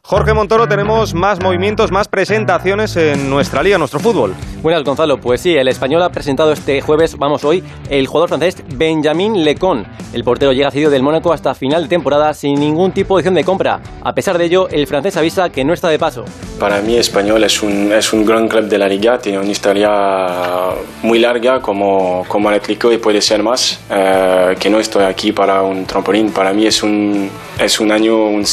Jorge 0.10 0.34
Montoro, 0.34 0.70
tenemos 0.70 1.14
más 1.14 1.42
movimientos, 1.44 1.92
más 1.92 2.08
presentaciones 2.08 2.96
en 2.96 3.30
nuestra 3.30 3.62
liga, 3.62 3.78
nuestro 3.78 4.00
fútbol. 4.00 4.34
Buenas, 4.62 4.86
Gonzalo. 4.86 5.20
Pues 5.20 5.42
sí, 5.42 5.54
el 5.54 5.68
español 5.68 6.02
ha 6.02 6.10
presentado 6.10 6.54
este 6.54 6.80
jueves, 6.80 7.18
vamos 7.18 7.44
hoy, 7.44 7.62
el 7.90 8.08
jugador 8.08 8.30
francés 8.30 8.64
Benjamin 8.74 9.44
Lecon. 9.44 9.86
El 10.14 10.24
portero 10.24 10.54
llega 10.54 10.72
cedido 10.72 10.90
del 10.92 11.04
Mónaco 11.04 11.34
hasta 11.34 11.54
final 11.54 11.84
de 11.84 11.90
temporada 11.90 12.34
sin 12.34 12.58
ningún 12.58 12.94
tipo 12.94 13.18
de 13.18 13.20
opción 13.20 13.36
de 13.36 13.44
compra. 13.44 13.82
A 14.02 14.14
pesar 14.14 14.38
de 14.38 14.46
ello, 14.46 14.70
el 14.70 14.88
francés 14.88 15.18
avisa 15.18 15.50
que 15.50 15.66
no 15.66 15.74
está 15.74 15.90
de 15.90 16.00
paso. 16.00 16.24
Para 16.58 16.82
mí, 16.82 16.96
Español 16.96 17.44
es 17.44 17.62
un, 17.62 17.92
es 17.92 18.14
un 18.14 18.26
gran 18.26 18.48
club 18.48 18.64
de 18.70 18.78
la 18.78 18.88
liga, 18.88 19.20
tiene 19.20 19.40
una 19.40 19.52
historia 19.52 20.70
muy 21.04 21.20
larga 21.20 21.60
como, 21.62 22.24
como 22.30 22.48
Atlético 22.48 22.94
y 22.94 22.98
puede 22.98 23.22
ser 23.22 23.44
más. 23.44 23.82
Eh, 23.90 24.56
que 24.58 24.70
no 24.70 24.80
estoy 24.80 25.04
aquí 25.04 25.34
para 25.34 25.62
un 25.64 25.86
trampolín. 25.86 26.32
Para 26.32 26.54
mí 26.54 26.66
es 26.66 26.82
un, 26.82 27.30
es 27.60 27.80
un 27.82 27.92
año, 27.92 28.16
un, 28.26 28.46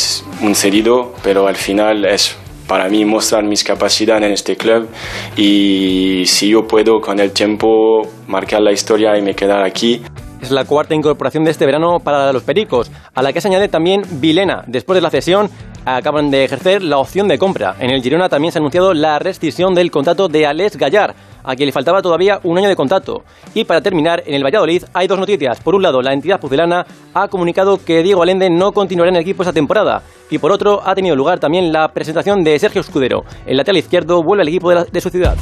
un 0.43 0.55
cedido, 0.57 1.15
pero 1.23 1.44
al 1.47 1.57
final 1.57 2.05
es 2.05 2.37
para 2.67 2.89
mí 2.89 3.05
mostrar 3.05 3.45
mis 3.45 3.63
capacidades 3.63 4.25
en 4.25 4.33
este 4.33 4.57
club 4.57 4.89
y 5.37 6.25
si 6.27 6.49
yo 6.49 6.67
puedo 6.67 7.01
con 7.01 7.21
el 7.21 7.33
tiempo 7.33 8.03
marcar 8.27 8.63
la 8.63 8.73
historia 8.73 9.17
y 9.19 9.23
me 9.23 9.35
quedar 9.35 9.63
aquí. 9.63 10.03
Es 10.41 10.51
la 10.51 10.65
cuarta 10.65 10.95
incorporación 10.95 11.45
de 11.45 11.51
este 11.51 11.65
verano 11.65 12.01
para 12.01 12.33
los 12.33 12.43
Pericos, 12.43 12.91
a 13.15 13.23
la 13.23 13.33
que 13.33 13.41
se 13.41 13.49
añade 13.49 13.69
también 13.69 14.03
Vilena. 14.21 14.63
Después 14.67 14.95
de 14.95 15.01
la 15.01 15.11
cesión, 15.11 15.49
acaban 15.87 16.31
de 16.31 16.45
ejercer 16.45 16.83
la 16.83 16.99
opción 16.99 17.29
de 17.29 17.39
compra. 17.39 17.77
En 17.79 17.91
el 17.91 18.03
Girona 18.03 18.29
también 18.29 18.53
se 18.53 18.59
ha 18.59 18.61
anunciado 18.61 18.93
la 18.93 19.19
rescisión 19.19 19.75
del 19.75 19.91
contrato 19.91 20.29
de 20.29 20.47
Alex 20.47 20.77
Gallar, 20.77 21.15
a 21.45 21.55
quien 21.55 21.67
le 21.67 21.73
faltaba 21.73 22.03
todavía 22.03 22.41
un 22.43 22.59
año 22.59 22.69
de 22.69 22.75
contrato. 22.75 23.23
Y 23.55 23.65
para 23.65 23.81
terminar, 23.81 24.23
en 24.27 24.35
el 24.35 24.43
Valladolid 24.43 24.85
hay 24.93 25.07
dos 25.07 25.19
noticias. 25.19 25.61
Por 25.61 25.75
un 25.75 25.83
lado, 25.83 26.03
la 26.03 26.13
entidad 26.13 26.41
pucelana 26.41 26.85
ha 27.13 27.29
comunicado 27.29 27.79
que 27.85 28.03
Diego 28.03 28.23
Alende 28.23 28.51
no 28.51 28.73
continuará 28.73 29.11
en 29.11 29.17
el 29.17 29.23
equipo 29.23 29.43
esta 29.43 29.53
temporada. 29.53 30.03
Y 30.31 30.39
por 30.39 30.51
otro, 30.51 30.81
ha 30.85 30.95
tenido 30.95 31.15
lugar 31.15 31.39
también 31.39 31.73
la 31.73 31.89
presentación 31.89 32.43
de 32.43 32.59
Sergio 32.59 32.81
Escudero. 32.81 33.25
El 33.47 33.59
lateral 33.59 33.79
izquierdo 33.79 34.23
vuelve 34.23 34.43
al 34.43 34.49
equipo 34.49 34.71
de, 34.71 34.85
de 34.91 35.01
su 35.01 35.11
ciudad. 35.11 35.37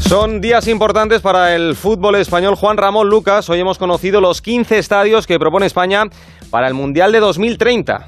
Son 0.00 0.40
días 0.40 0.68
importantes 0.68 1.20
para 1.20 1.54
el 1.54 1.74
fútbol 1.74 2.14
español. 2.14 2.54
Juan 2.54 2.78
Ramón 2.78 3.10
Lucas, 3.10 3.50
hoy 3.50 3.60
hemos 3.60 3.78
conocido 3.78 4.20
los 4.20 4.40
15 4.40 4.78
estadios 4.78 5.26
que 5.26 5.38
propone 5.38 5.66
España 5.66 6.04
para 6.50 6.68
el 6.68 6.74
Mundial 6.74 7.12
de 7.12 7.20
2030. 7.20 8.04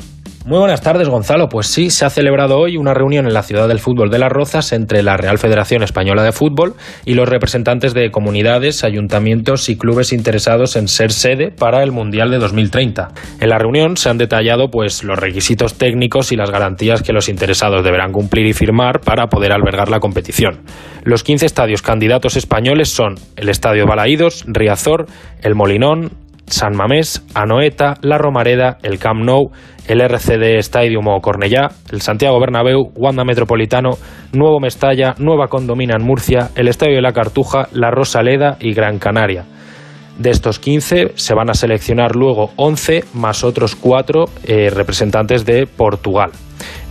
Muy 0.46 0.58
buenas 0.58 0.80
tardes, 0.80 1.06
Gonzalo. 1.06 1.50
Pues 1.50 1.66
sí, 1.66 1.90
se 1.90 2.06
ha 2.06 2.10
celebrado 2.10 2.58
hoy 2.58 2.78
una 2.78 2.94
reunión 2.94 3.26
en 3.26 3.34
la 3.34 3.42
ciudad 3.42 3.68
del 3.68 3.78
fútbol 3.78 4.08
de 4.10 4.18
Las 4.18 4.32
Rozas 4.32 4.72
entre 4.72 5.02
la 5.02 5.18
Real 5.18 5.36
Federación 5.36 5.82
Española 5.82 6.22
de 6.22 6.32
Fútbol 6.32 6.76
y 7.04 7.12
los 7.12 7.28
representantes 7.28 7.92
de 7.92 8.10
comunidades, 8.10 8.82
ayuntamientos 8.82 9.68
y 9.68 9.76
clubes 9.76 10.14
interesados 10.14 10.76
en 10.76 10.88
ser 10.88 11.12
sede 11.12 11.50
para 11.50 11.82
el 11.82 11.92
Mundial 11.92 12.30
de 12.30 12.38
2030. 12.38 13.08
En 13.38 13.50
la 13.50 13.58
reunión 13.58 13.98
se 13.98 14.08
han 14.08 14.16
detallado 14.16 14.70
pues 14.70 15.04
los 15.04 15.18
requisitos 15.18 15.74
técnicos 15.74 16.32
y 16.32 16.36
las 16.36 16.50
garantías 16.50 17.02
que 17.02 17.12
los 17.12 17.28
interesados 17.28 17.84
deberán 17.84 18.10
cumplir 18.10 18.46
y 18.46 18.54
firmar 18.54 19.02
para 19.02 19.26
poder 19.26 19.52
albergar 19.52 19.90
la 19.90 20.00
competición. 20.00 20.62
Los 21.04 21.22
15 21.22 21.44
estadios 21.44 21.82
candidatos 21.82 22.36
españoles 22.36 22.88
son 22.88 23.16
el 23.36 23.50
Estadio 23.50 23.84
Balaídos, 23.86 24.44
Riazor, 24.46 25.04
El 25.42 25.54
Molinón, 25.54 26.12
San 26.50 26.76
Mamés, 26.76 27.24
Anoeta, 27.34 27.94
La 28.02 28.18
Romareda, 28.18 28.78
el 28.82 28.98
Camp 28.98 29.22
Nou, 29.24 29.50
el 29.86 30.00
RCD 30.00 30.58
Stadium 30.58 31.06
o 31.08 31.20
Cornellá, 31.20 31.68
el 31.90 32.00
Santiago 32.00 32.40
Bernabéu, 32.40 32.92
Wanda 32.96 33.24
Metropolitano, 33.24 33.90
Nuevo 34.32 34.60
Mestalla, 34.60 35.14
Nueva 35.18 35.48
Condomina 35.48 35.94
en 35.96 36.04
Murcia, 36.04 36.50
el 36.56 36.68
Estadio 36.68 36.96
de 36.96 37.02
la 37.02 37.12
Cartuja, 37.12 37.68
La 37.72 37.90
Rosaleda 37.90 38.56
y 38.60 38.74
Gran 38.74 38.98
Canaria. 38.98 39.44
De 40.18 40.30
estos 40.30 40.58
15 40.58 41.12
se 41.14 41.34
van 41.34 41.50
a 41.50 41.54
seleccionar 41.54 42.14
luego 42.14 42.50
11 42.56 43.04
más 43.14 43.42
otros 43.42 43.74
4 43.76 44.24
eh, 44.44 44.70
representantes 44.70 45.46
de 45.46 45.66
Portugal. 45.66 46.32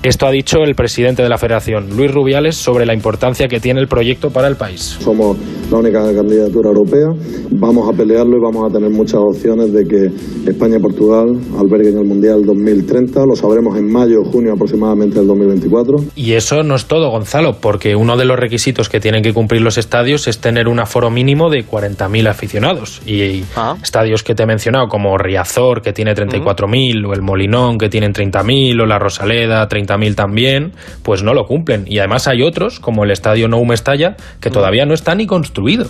Esto 0.01 0.27
ha 0.27 0.31
dicho 0.31 0.59
el 0.63 0.75
presidente 0.75 1.23
de 1.23 1.27
la 1.27 1.37
federación, 1.37 1.89
Luis 1.97 2.09
Rubiales, 2.09 2.55
sobre 2.55 2.85
la 2.85 2.93
importancia 2.93 3.49
que 3.49 3.59
tiene 3.59 3.81
el 3.81 3.89
proyecto 3.89 4.29
para 4.29 4.47
el 4.47 4.55
país. 4.55 4.97
Somos 5.01 5.35
la 5.69 5.77
única 5.77 6.01
candidatura 6.13 6.69
europea, 6.69 7.07
vamos 7.51 7.89
a 7.89 7.91
pelearlo 7.91 8.37
y 8.37 8.41
vamos 8.41 8.69
a 8.69 8.73
tener 8.73 8.89
muchas 8.89 9.19
opciones 9.19 9.73
de 9.73 9.85
que 9.85 10.49
España 10.49 10.77
y 10.77 10.81
Portugal 10.81 11.37
alberguen 11.59 11.97
el 11.97 12.05
Mundial 12.05 12.45
2030, 12.45 13.25
lo 13.25 13.35
sabremos 13.35 13.77
en 13.77 13.91
mayo 13.91 14.21
o 14.21 14.23
junio 14.23 14.53
aproximadamente 14.53 15.19
del 15.19 15.27
2024. 15.27 15.97
Y 16.15 16.31
eso 16.31 16.63
no 16.63 16.75
es 16.75 16.85
todo, 16.85 17.09
Gonzalo, 17.09 17.57
porque 17.59 17.97
uno 17.97 18.15
de 18.15 18.23
los 18.23 18.39
requisitos 18.39 18.87
que 18.87 19.01
tienen 19.01 19.21
que 19.21 19.33
cumplir 19.33 19.61
los 19.61 19.77
estadios 19.77 20.29
es 20.29 20.39
tener 20.39 20.69
un 20.69 20.79
aforo 20.79 21.11
mínimo 21.11 21.49
de 21.49 21.65
40.000 21.65 22.29
aficionados. 22.29 23.01
Y 23.05 23.43
ah. 23.57 23.75
estadios 23.83 24.23
que 24.23 24.33
te 24.33 24.43
he 24.43 24.47
mencionado, 24.47 24.87
como 24.87 25.17
Riazor, 25.17 25.81
que 25.81 25.91
tiene 25.91 26.13
34.000, 26.13 27.05
o 27.05 27.13
el 27.13 27.21
Molinón, 27.21 27.77
que 27.77 27.89
tiene 27.89 28.07
30.000, 28.07 28.81
o 28.81 28.85
la 28.85 28.97
Rosaleda, 28.97 29.67
30 29.67 29.88
mil 29.97 30.15
también, 30.15 30.73
pues 31.03 31.23
no 31.23 31.33
lo 31.33 31.45
cumplen. 31.45 31.85
Y 31.87 31.99
además 31.99 32.27
hay 32.27 32.41
otros, 32.41 32.79
como 32.79 33.03
el 33.03 33.11
Estadio 33.11 33.47
Nou 33.47 33.65
Mestalla, 33.65 34.15
que 34.39 34.49
todavía 34.49 34.85
no 34.85 34.93
está 34.93 35.15
ni 35.15 35.25
construido. 35.25 35.87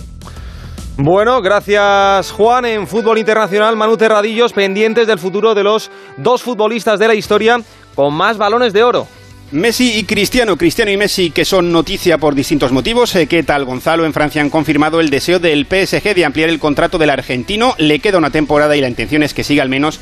Bueno, 0.96 1.40
gracias 1.40 2.30
Juan. 2.32 2.66
En 2.66 2.86
fútbol 2.86 3.18
internacional, 3.18 3.74
Manu 3.76 3.96
Terradillos, 3.96 4.52
pendientes 4.52 5.06
del 5.06 5.18
futuro 5.18 5.54
de 5.54 5.62
los 5.62 5.90
dos 6.18 6.42
futbolistas 6.42 6.98
de 6.98 7.08
la 7.08 7.14
historia 7.14 7.58
con 7.94 8.12
más 8.12 8.36
balones 8.36 8.72
de 8.72 8.82
oro. 8.82 9.06
Messi 9.52 9.98
y 9.98 10.04
Cristiano, 10.04 10.56
Cristiano 10.56 10.92
y 10.92 10.96
Messi 10.96 11.30
que 11.30 11.44
son 11.44 11.72
noticia 11.72 12.18
por 12.18 12.34
distintos 12.34 12.70
motivos. 12.70 13.16
Eh, 13.16 13.26
¿Qué 13.26 13.42
tal 13.42 13.64
Gonzalo? 13.64 14.04
En 14.04 14.12
Francia 14.12 14.40
han 14.42 14.50
confirmado 14.50 15.00
el 15.00 15.10
deseo 15.10 15.40
del 15.40 15.66
PSG 15.66 16.14
de 16.14 16.24
ampliar 16.24 16.50
el 16.50 16.60
contrato 16.60 16.98
del 16.98 17.10
argentino. 17.10 17.74
Le 17.78 17.98
queda 17.98 18.18
una 18.18 18.30
temporada 18.30 18.76
y 18.76 18.80
la 18.80 18.88
intención 18.88 19.24
es 19.24 19.34
que 19.34 19.42
siga 19.42 19.64
al 19.64 19.68
menos 19.68 19.98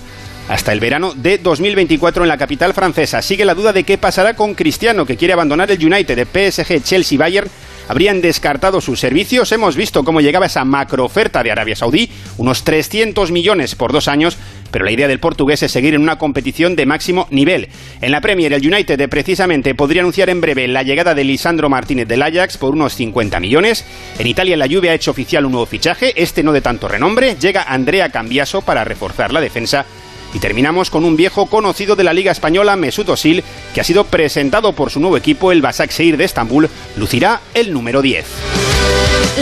hasta 0.49 0.73
el 0.73 0.81
verano 0.81 1.13
de 1.15 1.39
2024 1.39 2.23
en 2.23 2.29
la 2.29 2.39
capital 2.39 2.75
francesa. 2.75 3.23
Sigue 3.23 3.45
la 3.45 3.55
duda 3.55 3.73
de 3.73 3.85
qué 3.85 3.99
pasará 3.99 4.35
con 4.35 4.55
Cristiano, 4.55 5.07
que 5.07 5.17
quiere 5.17 5.35
abandonar 5.35 5.71
el 5.71 5.85
United 5.85 6.17
de 6.17 6.51
PSG, 6.51 6.83
Chelsea, 6.83 7.19
Bayern. 7.19 7.51
Habrían 7.87 8.21
descartado 8.21 8.83
sus 8.83 9.01
servicios. 9.01 9.51
Hemos 9.51 9.75
visto 9.75 10.05
cómo 10.05 10.21
llegaba 10.21 10.47
esa 10.47 10.65
macrooferta 10.65 11.43
de 11.43 11.51
Arabia 11.51 11.75
Saudí, 11.75 12.11
unos 12.37 12.63
300 12.63 13.31
millones 13.31 13.75
por 13.75 13.93
dos 13.93 14.09
años, 14.09 14.37
pero 14.71 14.85
la 14.85 14.93
idea 14.93 15.09
del 15.09 15.21
portugués 15.21 15.63
es 15.63 15.73
seguir 15.73 15.95
en 15.95 16.03
una 16.03 16.19
competición 16.19 16.77
de 16.77 16.85
máximo 16.85 17.27
nivel. 17.31 17.69
En 18.03 18.11
la 18.11 18.21
Premier, 18.21 18.53
el 18.53 18.67
United 18.67 19.09
precisamente 19.09 19.75
podría 19.75 20.03
anunciar 20.03 20.29
en 20.29 20.43
breve 20.43 20.69
la 20.69 20.83
llegada 20.83 21.15
de 21.15 21.25
Lisandro 21.25 21.71
Martínez 21.71 22.07
del 22.09 22.23
Ajax 22.23 22.59
por 22.59 22.75
unos 22.75 22.95
50 22.95 23.41
millones. 23.41 23.87
En 24.19 24.27
Italia, 24.27 24.59
la 24.59 24.69
Juve 24.69 24.91
ha 24.91 24.95
hecho 24.95 25.11
oficial 25.11 25.47
un 25.47 25.53
nuevo 25.53 25.67
fichaje, 25.67 26.13
este 26.23 26.43
no 26.43 26.53
de 26.53 26.61
tanto 26.61 26.89
renombre. 26.89 27.37
Llega 27.41 27.63
Andrea 27.63 28.11
Cambiaso 28.11 28.61
para 28.61 28.85
reforzar 28.85 29.33
la 29.33 29.41
defensa 29.41 29.87
y 30.35 30.39
terminamos 30.39 30.91
con 30.91 31.05
un 31.05 31.17
viejo 31.17 31.47
conocido 31.47 31.97
de 31.97 32.05
la 32.05 32.13
Liga 32.13 32.33
Española, 32.33 32.77
Mesut 32.77 33.09
Özil, 33.09 33.45
que 33.75 33.81
ha 33.81 33.85
sido 33.85 34.05
presentado 34.05 34.73
por 34.73 34.91
su 34.91 35.01
nuevo 35.01 35.17
equipo, 35.17 35.53
el 35.53 35.63
Basaksehir 35.63 36.17
de 36.17 36.25
Estambul, 36.25 36.69
lucirá 36.97 37.41
el 37.55 37.73
número 37.73 38.03
10. 38.03 38.27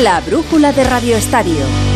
La 0.02 0.20
brújula 0.20 0.72
de 0.72 0.84
Radio 0.84 1.16
Estadio. 1.16 1.95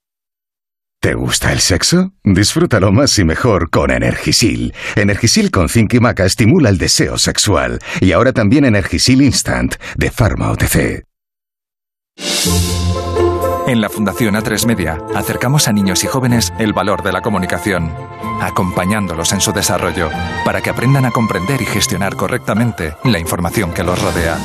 ¿Te 1.01 1.15
gusta 1.15 1.51
el 1.51 1.61
sexo? 1.61 2.11
Disfrútalo 2.23 2.91
más 2.91 3.17
y 3.17 3.23
mejor 3.23 3.71
con 3.71 3.89
Energisil. 3.89 4.71
Energisil 4.95 5.49
con 5.49 5.67
zinc 5.67 5.95
y 5.95 5.99
maca 5.99 6.25
estimula 6.25 6.69
el 6.69 6.77
deseo 6.77 7.17
sexual. 7.17 7.79
Y 8.01 8.11
ahora 8.11 8.33
también 8.33 8.65
Energisil 8.65 9.23
Instant 9.23 9.77
de 9.95 10.11
Pharma 10.11 10.51
OTC. 10.51 11.03
En 13.65 13.81
la 13.81 13.89
Fundación 13.89 14.35
A3 14.35 14.67
Media 14.67 14.99
acercamos 15.15 15.67
a 15.67 15.73
niños 15.73 16.03
y 16.03 16.07
jóvenes 16.07 16.53
el 16.59 16.71
valor 16.71 17.01
de 17.01 17.13
la 17.13 17.21
comunicación, 17.21 17.91
acompañándolos 18.39 19.33
en 19.33 19.41
su 19.41 19.51
desarrollo 19.53 20.11
para 20.45 20.61
que 20.61 20.69
aprendan 20.69 21.05
a 21.05 21.11
comprender 21.11 21.63
y 21.63 21.65
gestionar 21.65 22.15
correctamente 22.15 22.93
la 23.05 23.17
información 23.17 23.73
que 23.73 23.83
los 23.83 23.99
rodea. 23.99 24.37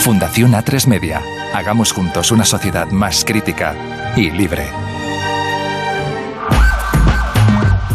Fundación 0.00 0.52
A3 0.52 0.86
Media. 0.86 1.20
Hagamos 1.52 1.92
juntos 1.92 2.30
una 2.30 2.46
sociedad 2.46 2.90
más 2.90 3.22
crítica 3.22 3.74
y 4.16 4.30
libre. 4.30 4.66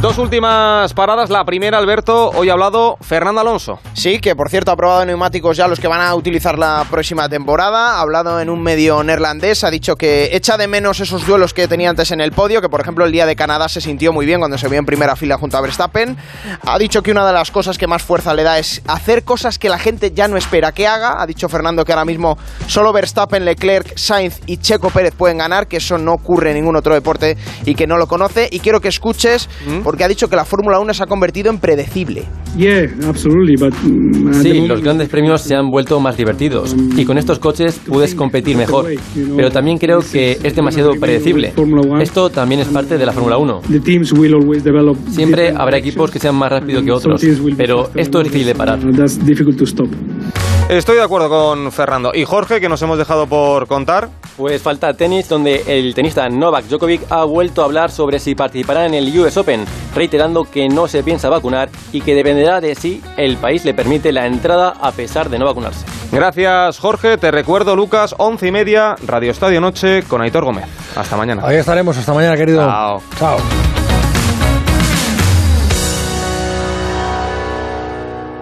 Dos 0.04 0.18
últimas 0.18 0.94
paradas. 0.94 1.30
La 1.30 1.46
primera, 1.46 1.78
Alberto, 1.78 2.30
hoy 2.32 2.50
ha 2.50 2.52
hablado 2.52 2.98
Fernando 3.00 3.40
Alonso. 3.40 3.80
Sí, 3.94 4.20
que 4.20 4.36
por 4.36 4.50
cierto 4.50 4.70
ha 4.74 4.76
probado 4.76 5.06
neumáticos 5.06 5.56
ya 5.56 5.70
los 5.70 5.80
que 5.80 5.88
van 5.88 6.02
a 6.02 6.14
utilizar 6.14 6.60
la 6.60 6.86
próxima 6.92 7.30
temporada. 7.30 7.96
Ha 7.96 8.02
hablado 8.02 8.42
en 8.42 8.50
un 8.50 8.62
medio 8.62 9.02
neerlandés, 9.02 9.64
ha 9.64 9.72
dicho 9.72 9.96
que 9.96 10.36
echa 10.36 10.58
de 10.58 10.68
menos 10.68 11.00
esos 11.00 11.26
duelos 11.26 11.54
que 11.54 11.70
tenía 11.70 11.90
antes 11.90 12.12
en 12.12 12.20
el 12.20 12.34
podio, 12.34 12.60
que 12.60 12.68
por 12.68 12.82
ejemplo 12.82 13.06
el 13.06 13.14
día 13.14 13.26
de 13.26 13.38
Canadá 13.38 13.70
se 13.70 13.80
sintió 13.80 14.12
muy 14.12 14.26
bien 14.26 14.40
cuando 14.40 14.58
se 14.58 14.68
vio 14.68 14.78
en 14.78 14.86
primera 14.86 15.16
fila 15.16 15.38
junto 15.38 15.56
a 15.56 15.62
Verstappen. 15.62 16.18
Ha 16.66 16.78
dicho 16.80 17.02
que 17.02 17.12
una 17.12 17.26
de 17.26 17.32
las 17.32 17.50
cosas 17.50 17.78
que 17.78 17.88
más 17.88 18.04
fuerza 18.04 18.34
le 18.34 18.44
da 18.44 18.60
es 18.60 18.82
hacer 18.88 19.24
cosas 19.24 19.58
que 19.58 19.70
la 19.70 19.80
gente 19.80 20.12
ya 20.12 20.28
no 20.28 20.36
espera 20.36 20.74
que 20.74 20.86
haga. 20.86 21.22
Ha 21.22 21.26
dicho 21.26 21.48
Fernando 21.48 21.86
que 21.86 21.94
ahora 21.94 22.04
mismo 22.04 22.38
solo 22.68 22.92
Verstappen, 22.92 23.46
Leclerc, 23.46 23.98
Sainz 23.98 24.42
y 24.48 24.58
Checo 24.58 24.90
Pérez 24.90 25.14
pueden 25.16 25.38
ganar, 25.38 25.68
que 25.68 25.78
eso 25.78 25.98
no 25.98 26.12
ocurre 26.12 26.50
en 26.50 26.58
ningún 26.58 26.76
otro 26.76 26.94
deporte 26.94 27.38
y 27.64 27.74
que 27.76 27.88
no 27.88 27.98
lo 27.98 28.08
conoce. 28.08 28.50
Y 28.52 28.60
quiero 28.60 28.82
que 28.82 28.90
escuches... 28.90 29.48
¿Mm? 29.66 29.93
Porque 29.94 30.06
ha 30.06 30.08
dicho 30.08 30.28
que 30.28 30.36
la 30.36 30.44
Fórmula 30.44 30.80
1 30.80 30.92
se 30.96 31.04
ha 31.04 31.06
convertido 31.06 31.52
en 31.52 31.60
predecible. 31.60 32.24
Mm, 33.84 34.34
sí, 34.42 34.66
los 34.66 34.82
grandes 34.82 35.08
premios 35.08 35.42
se 35.42 35.54
han 35.54 35.70
vuelto 35.70 36.00
más 36.00 36.18
divertidos 36.18 36.76
y 36.98 37.06
con 37.06 37.20
estos 37.20 37.38
coches 37.38 37.80
puedes 37.88 38.16
competir 38.16 38.58
mejor, 38.58 38.88
pero 39.38 39.52
también 39.52 39.78
creo 39.78 40.00
que 40.00 40.40
es 40.42 40.56
demasiado 40.56 40.94
predecible. 41.00 41.54
Esto 42.02 42.32
también 42.32 42.62
es 42.62 42.70
parte 42.70 42.98
de 42.98 43.06
la 43.06 43.12
Fórmula 43.12 43.38
1. 43.38 43.62
Siempre 45.12 45.54
habrá 45.56 45.78
equipos 45.78 46.10
que 46.10 46.18
sean 46.18 46.38
más 46.38 46.52
rápidos 46.52 46.82
que 46.82 46.92
otros, 46.92 47.22
pero 47.56 47.92
esto 47.94 48.18
es 48.18 48.24
difícil 48.24 48.48
de 48.48 48.56
parar. 48.56 48.80
Estoy 50.70 50.96
de 50.96 51.04
acuerdo 51.04 51.30
con 51.30 51.72
Fernando. 51.72 52.12
¿Y 52.14 52.24
Jorge, 52.24 52.60
que 52.62 52.70
nos 52.70 52.82
hemos 52.82 52.98
dejado 52.98 53.28
por 53.28 53.68
contar? 53.68 54.10
Pues 54.38 54.62
falta 54.62 54.94
tenis, 54.94 55.28
donde 55.28 55.64
el 55.68 55.94
tenista 55.94 56.28
Novak 56.30 56.66
Djokovic 56.66 57.02
ha 57.12 57.26
vuelto 57.26 57.62
a 57.62 57.66
hablar 57.66 57.92
sobre 57.92 58.18
si 58.18 58.34
participará 58.34 58.86
en 58.86 58.94
el 58.94 59.20
US 59.20 59.38
Open, 59.38 59.66
reiterando 59.94 60.46
que 60.46 60.70
no 60.70 60.88
se 60.88 61.04
piensa 61.04 61.30
vacunar 61.30 61.70
y 61.92 62.02
que 62.02 62.16
dependerá 62.16 62.62
de 62.62 62.76
si 62.76 63.04
el 63.18 63.38
país 63.38 63.66
le 63.66 63.74
permite 63.74 64.12
la 64.12 64.26
entrada 64.26 64.74
a 64.82 64.92
pesar 64.94 65.30
de 65.30 65.38
no 65.38 65.46
vacunarse. 65.46 65.86
Gracias, 66.12 66.80
Jorge. 66.80 67.18
Te 67.18 67.30
recuerdo, 67.30 67.76
Lucas, 67.76 68.16
once 68.18 68.48
y 68.48 68.52
media, 68.52 68.96
Radio 69.06 69.32
Estadio 69.32 69.60
Noche 69.62 70.04
con 70.04 70.22
Aitor 70.22 70.46
Gómez. 70.46 70.66
Hasta 70.96 71.18
mañana. 71.18 71.44
Ahí 71.46 71.58
estaremos. 71.58 71.98
Hasta 71.98 72.14
mañana, 72.14 72.38
querido. 72.38 72.66
Chao. 72.66 73.02
Chao. 73.20 73.38